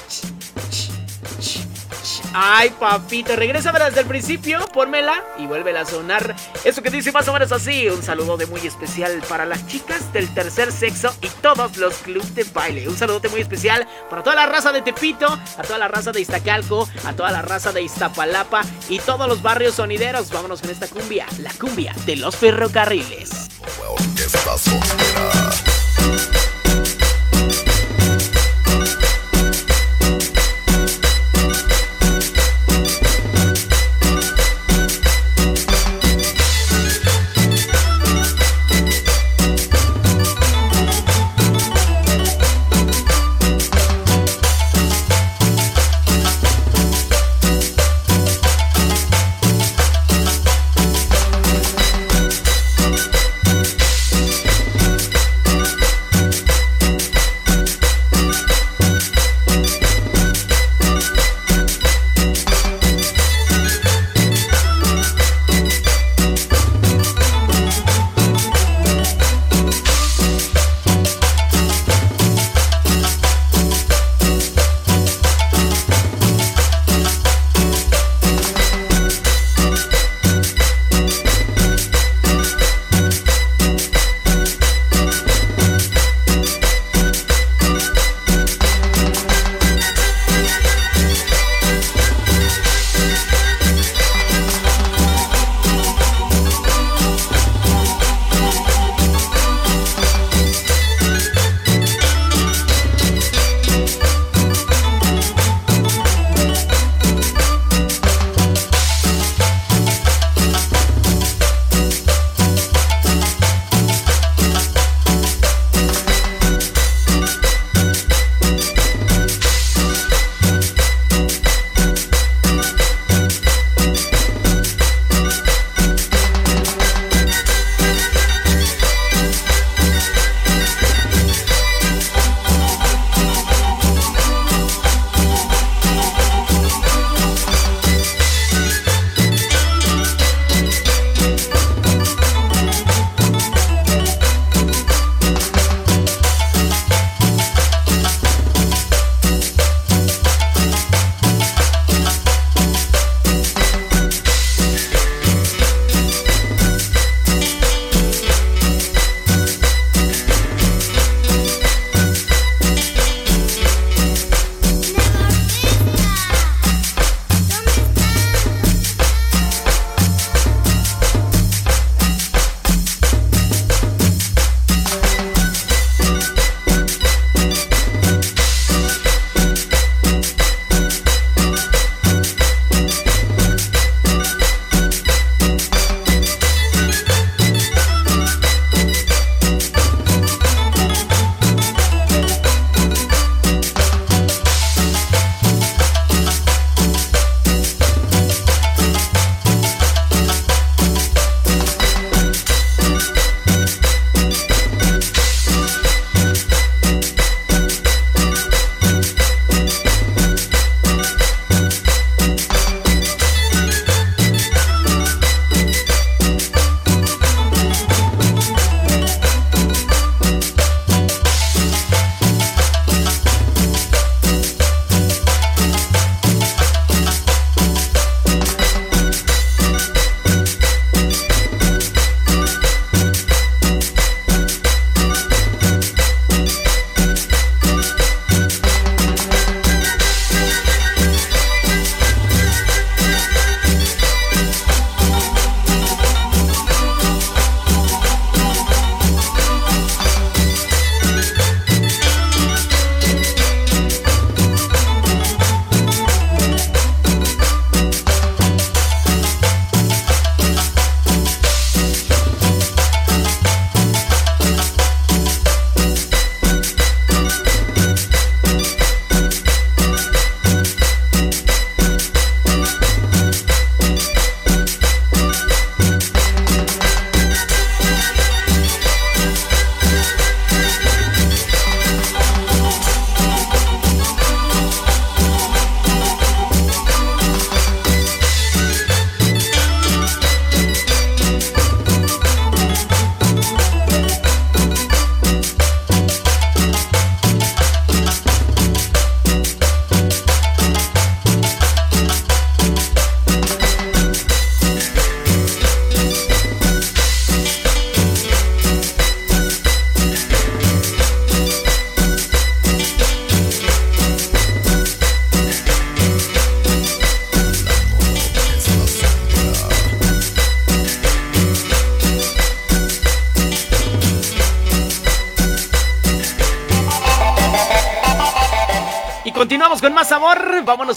[2.33, 6.35] Ay, papito, regresa desde el principio, pónmela y vuélvela a sonar.
[6.63, 7.87] Eso que dice más o menos así.
[7.87, 12.35] Un saludo de muy especial para las chicas del tercer sexo y todos los clubs
[12.35, 12.87] de baile.
[12.87, 16.21] Un saludote muy especial para toda la raza de Tepito, a toda la raza de
[16.21, 20.29] Iztacalco, a toda la raza de Iztapalapa y todos los barrios sonideros.
[20.29, 23.49] Vámonos con esta cumbia, la cumbia de los ferrocarriles.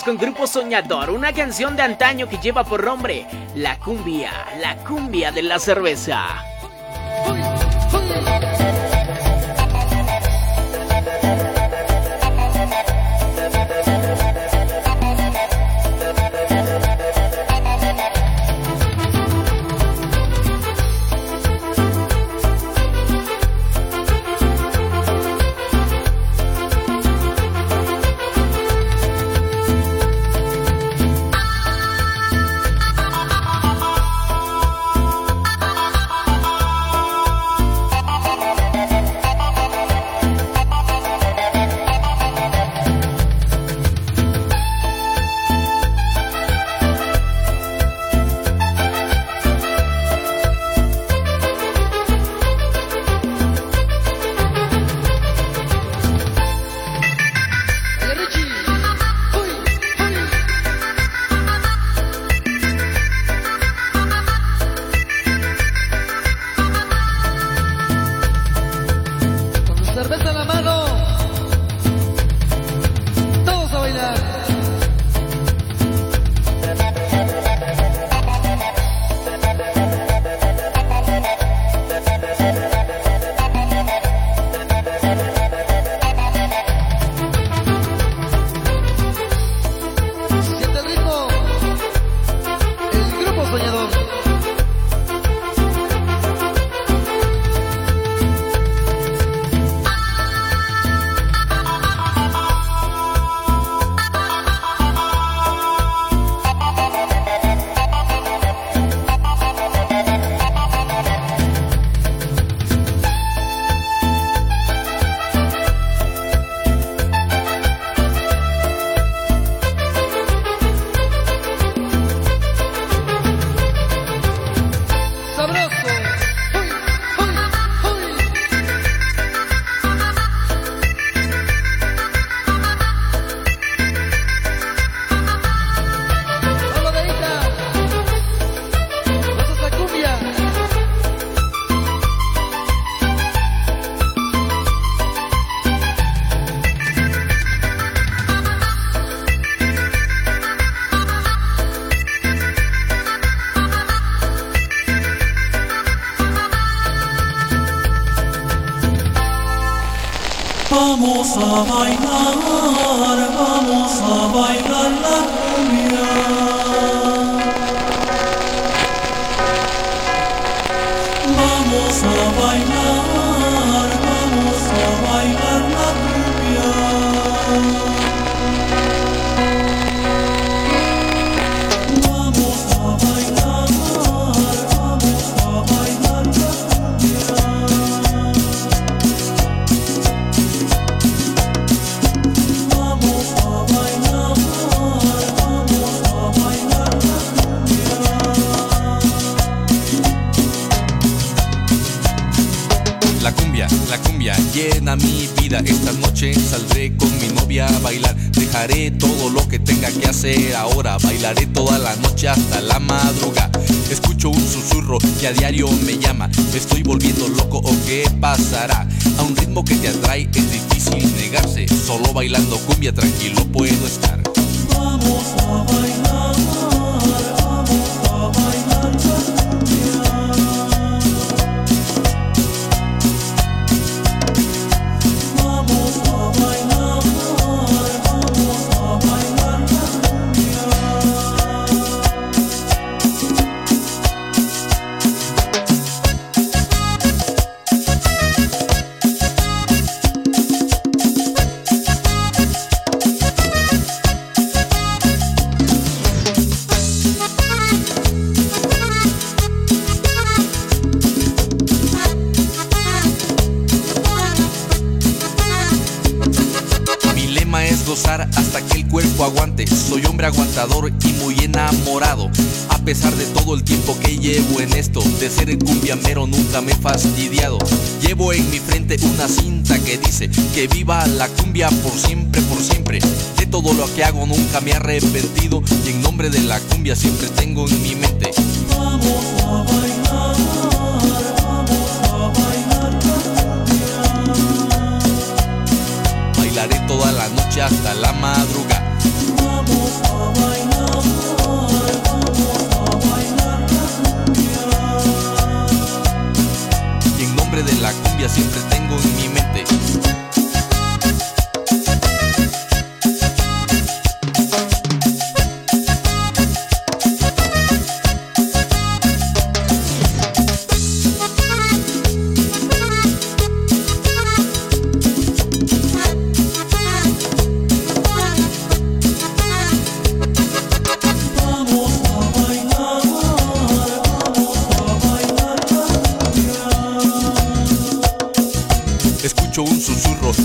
[0.01, 5.31] con Grupo Soñador, una canción de antaño que lleva por nombre La cumbia, la cumbia
[5.31, 6.52] de la cerveza.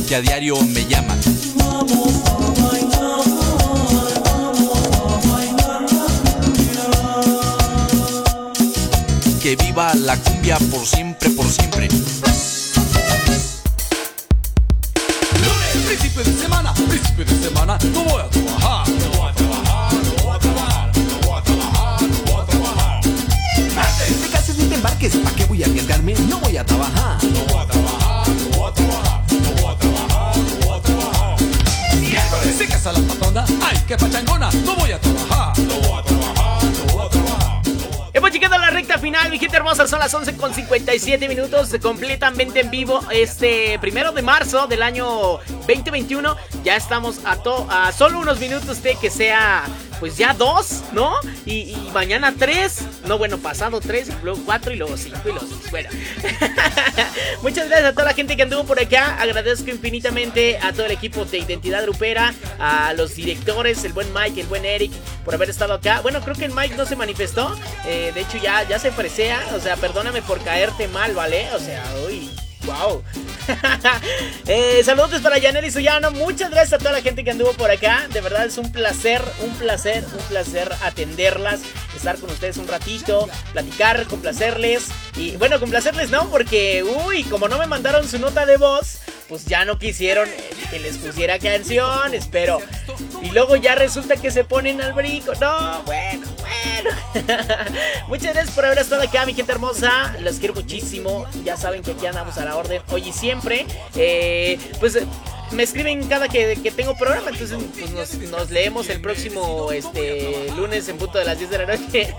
[0.07, 1.15] Que a diario me llama.
[9.41, 11.87] Que viva la cumbia por siempre, por siempre.
[15.41, 18.89] Lunes, principio de semana, principio de semana, no voy a trabajar.
[18.89, 22.45] No voy a trabajar, no voy a trabajar, no voy a trabajar, no voy a
[22.45, 23.01] trabajar.
[23.75, 26.13] Martes, ni cases ni te embarques, ¿para qué voy a arriesgarme?
[26.27, 27.23] No voy a trabajar.
[27.23, 27.56] No voy a trabajar,
[32.87, 33.01] Casa
[33.33, 35.59] la ay, qué pachangona, no voy a trabajar.
[35.59, 37.61] No voy a trabajar, no voy a trabajar.
[38.13, 41.75] Hemos llegado a la recta final, mi gente hermosa, son las 11 con 57 minutos,
[41.81, 45.05] completamente en vivo, este primero de marzo del año
[45.67, 49.65] 2021, ya estamos a, to a solo unos minutos de que sea,
[49.99, 51.13] pues ya dos, ¿no?
[51.45, 55.71] Y, mañana tres, no bueno, pasado tres, luego cuatro, y luego cinco, y luego seis,
[55.71, 55.89] bueno.
[57.41, 60.91] Muchas gracias a toda la gente que anduvo por acá, agradezco infinitamente a todo el
[60.91, 64.91] equipo de Identidad Grupera, a los directores, el buen Mike, el buen Eric,
[65.25, 66.01] por haber estado acá.
[66.01, 67.55] Bueno, creo que el Mike no se manifestó,
[67.85, 71.47] eh, de hecho ya, ya se presea, o sea, perdóname por caerte mal, ¿vale?
[71.53, 72.29] O sea, uy,
[72.65, 73.03] wow.
[74.47, 78.07] eh, saludos para Yaneli Suyano, muchas gracias a toda la gente que anduvo por acá,
[78.11, 81.61] de verdad es un placer, un placer, un placer atenderlas,
[81.95, 87.57] estar con ustedes un ratito, platicar, complacerles, y bueno, complacerles no, porque, uy, como no
[87.57, 90.29] me mandaron su nota de voz, pues ya no quisieron
[90.69, 92.59] que les pusiera canciones, pero...
[93.21, 95.33] Y luego ya resulta que se ponen al brinco.
[95.41, 96.97] No, bueno, bueno.
[98.07, 100.15] Muchas gracias por haber estado acá, mi gente hermosa.
[100.21, 101.25] Los quiero muchísimo.
[101.43, 103.65] Ya saben que aquí andamos a la orden hoy y siempre.
[103.95, 104.97] Eh, pues
[105.51, 107.29] me escriben cada que, que tengo programa.
[107.29, 111.65] Entonces pues, nos, leemos el próximo este, lunes en punto de las 10 de la
[111.65, 112.15] noche.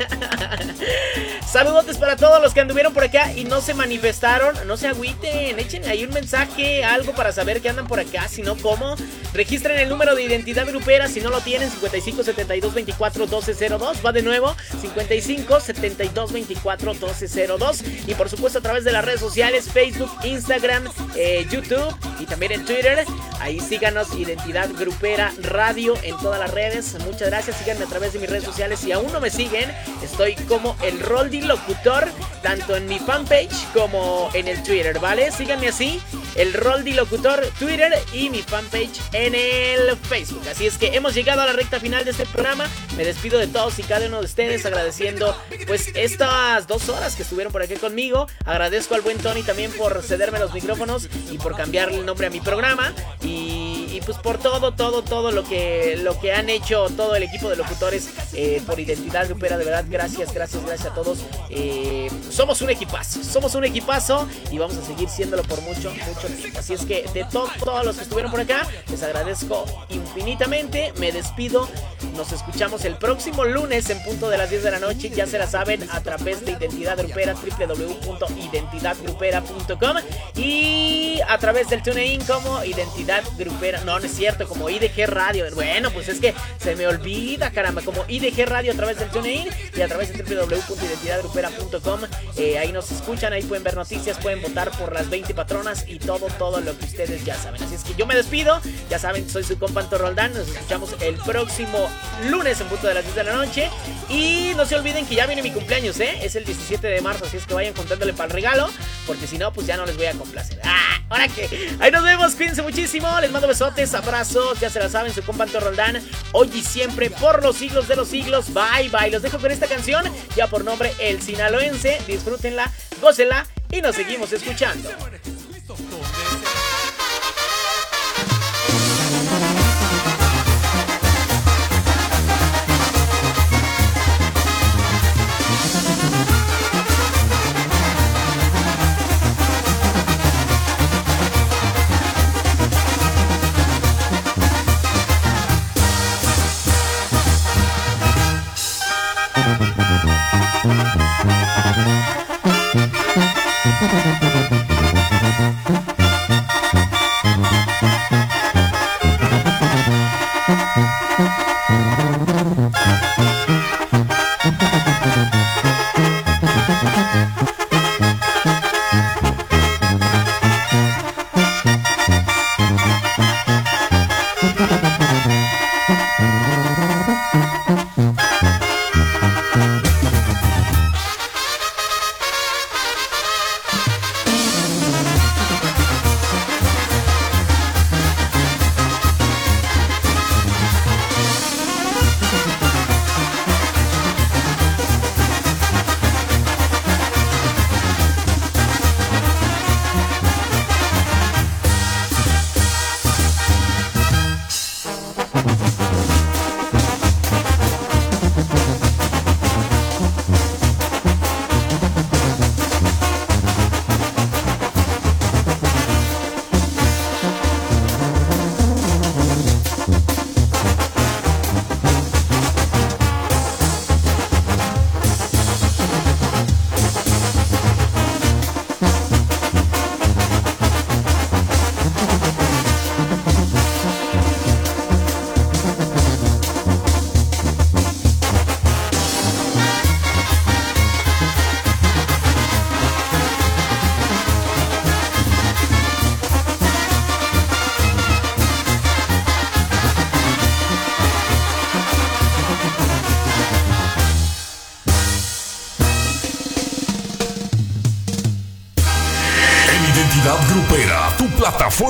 [1.46, 4.54] Saludotes para todos los que anduvieron por acá y no se manifestaron.
[4.66, 8.28] No se agüiten, echen ahí un mensaje, algo para saber que andan por acá.
[8.28, 8.96] Si no, ¿cómo?
[9.32, 11.08] Registren el número de identidad grupera.
[11.08, 14.04] Si no lo tienen, 55 72 24 12 02.
[14.04, 17.84] Va de nuevo, 55 72 24 12 02.
[18.06, 20.84] Y por supuesto, a través de las redes sociales: Facebook, Instagram,
[21.14, 23.04] eh, YouTube y también en Twitter.
[23.40, 26.96] Ahí síganos, Identidad Grupera Radio en todas las redes.
[27.04, 27.56] Muchas gracias.
[27.56, 28.80] Síganme a través de mis redes sociales.
[28.80, 29.70] Si aún no me siguen,
[30.02, 32.08] estoy como el Roldi Locutor,
[32.42, 35.30] tanto en mi fanpage como en el Twitter, ¿vale?
[35.30, 36.00] Síganme así,
[36.34, 40.42] el Roldi Locutor Twitter y mi fanpage en el Facebook.
[40.48, 42.66] Así es que hemos llegado a la recta final de este programa.
[42.96, 45.36] Me despido de todos y cada uno de ustedes agradeciendo
[45.66, 48.26] pues estas dos horas que estuvieron por aquí conmigo.
[48.44, 52.30] Agradezco al buen Tony también por cederme los micrófonos y por cambiarle el nombre a
[52.30, 52.94] mi programa.
[53.22, 57.22] Y, y pues por todo, todo, todo lo que, lo que han hecho todo el
[57.24, 59.58] equipo de locutores eh, por Identidad Grupera.
[59.58, 61.18] De verdad, gracias, gracias, gracias a todos.
[61.50, 66.28] Eh, somos un equipazo, somos un equipazo y vamos a seguir siéndolo por mucho, mucho
[66.36, 66.58] tiempo.
[66.58, 70.92] Así es que de to- todos los que estuvieron por acá, les agradezco infinitamente.
[70.98, 71.68] Me despido.
[72.16, 75.10] Nos escuchamos el próximo lunes en punto de las 10 de la noche.
[75.10, 79.96] Ya se la saben a través de Identidad Grupera, www.identidadgrupera.com
[80.36, 83.80] y a través del TuneIn como Identidad Grupera.
[83.88, 85.46] No, no es cierto, como IDG Radio.
[85.54, 89.48] Bueno, pues es que se me olvida, caramba, como IDG Radio a través del TuneIn
[89.74, 92.00] y a través de www.identidadgrupera.com.
[92.36, 95.98] Eh, ahí nos escuchan, ahí pueden ver noticias, pueden votar por las 20 patronas y
[96.00, 97.62] todo, todo lo que ustedes ya saben.
[97.62, 98.60] Así es que yo me despido.
[98.90, 100.34] Ya saben, soy su compa Anto Roldán.
[100.34, 101.88] Nos escuchamos el próximo
[102.28, 103.70] lunes en punto de las 10 de la noche.
[104.10, 106.18] Y no se olviden que ya viene mi cumpleaños, ¿eh?
[106.20, 108.68] Es el 17 de marzo, así es que vayan contándole para el regalo.
[109.06, 110.60] Porque si no, pues ya no les voy a complacer.
[110.62, 110.97] ¡Ah!
[111.08, 111.76] Ahora que.
[111.80, 113.08] Ahí nos vemos, cuídense muchísimo.
[113.20, 114.60] Les mando besotes, abrazos.
[114.60, 116.02] Ya se la saben, su compa Roldán.
[116.32, 118.52] Hoy y siempre, por los siglos de los siglos.
[118.52, 119.10] Bye, bye.
[119.10, 120.04] Los dejo con esta canción,
[120.36, 121.98] ya por nombre El Sinaloense.
[122.06, 122.70] Disfrútenla,
[123.00, 124.90] gócenla y nos seguimos escuchando.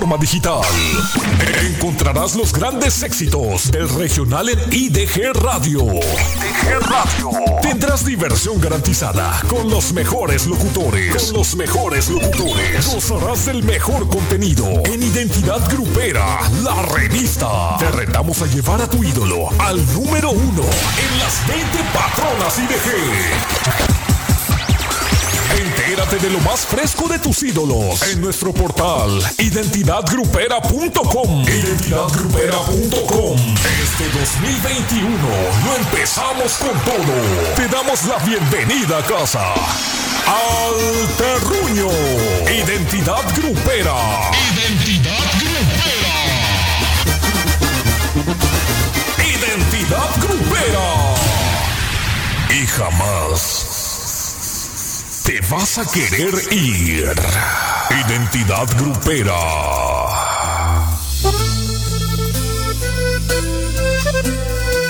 [0.08, 0.62] Plataforma digital.
[1.60, 5.82] Encontrarás los grandes éxitos del regional en IDG Radio.
[5.82, 7.30] IDG Radio.
[7.62, 11.24] Tendrás diversión garantizada con los mejores locutores.
[11.26, 12.86] Con los mejores locutores.
[12.86, 17.76] Gozarás del mejor contenido en Identidad Grupera, la revista.
[17.78, 23.87] Te retamos a llevar a tu ídolo al número uno en las 20 patronas IDG.
[25.88, 29.08] Entérate de lo más fresco de tus ídolos en nuestro portal
[29.38, 31.48] identidadgrupera.com.
[31.48, 33.38] Identidadgrupera.com.
[33.82, 35.08] Este 2021
[35.64, 37.14] lo empezamos con todo.
[37.56, 39.54] Te damos la bienvenida a casa.
[40.26, 41.88] Al Terruño.
[42.44, 43.96] Identidad Grupera.
[44.52, 46.12] Identidad Grupera.
[49.24, 51.14] Identidad Grupera.
[52.50, 53.57] Y jamás
[55.28, 57.12] te vas a querer ir.
[57.90, 59.87] Identidad grupera.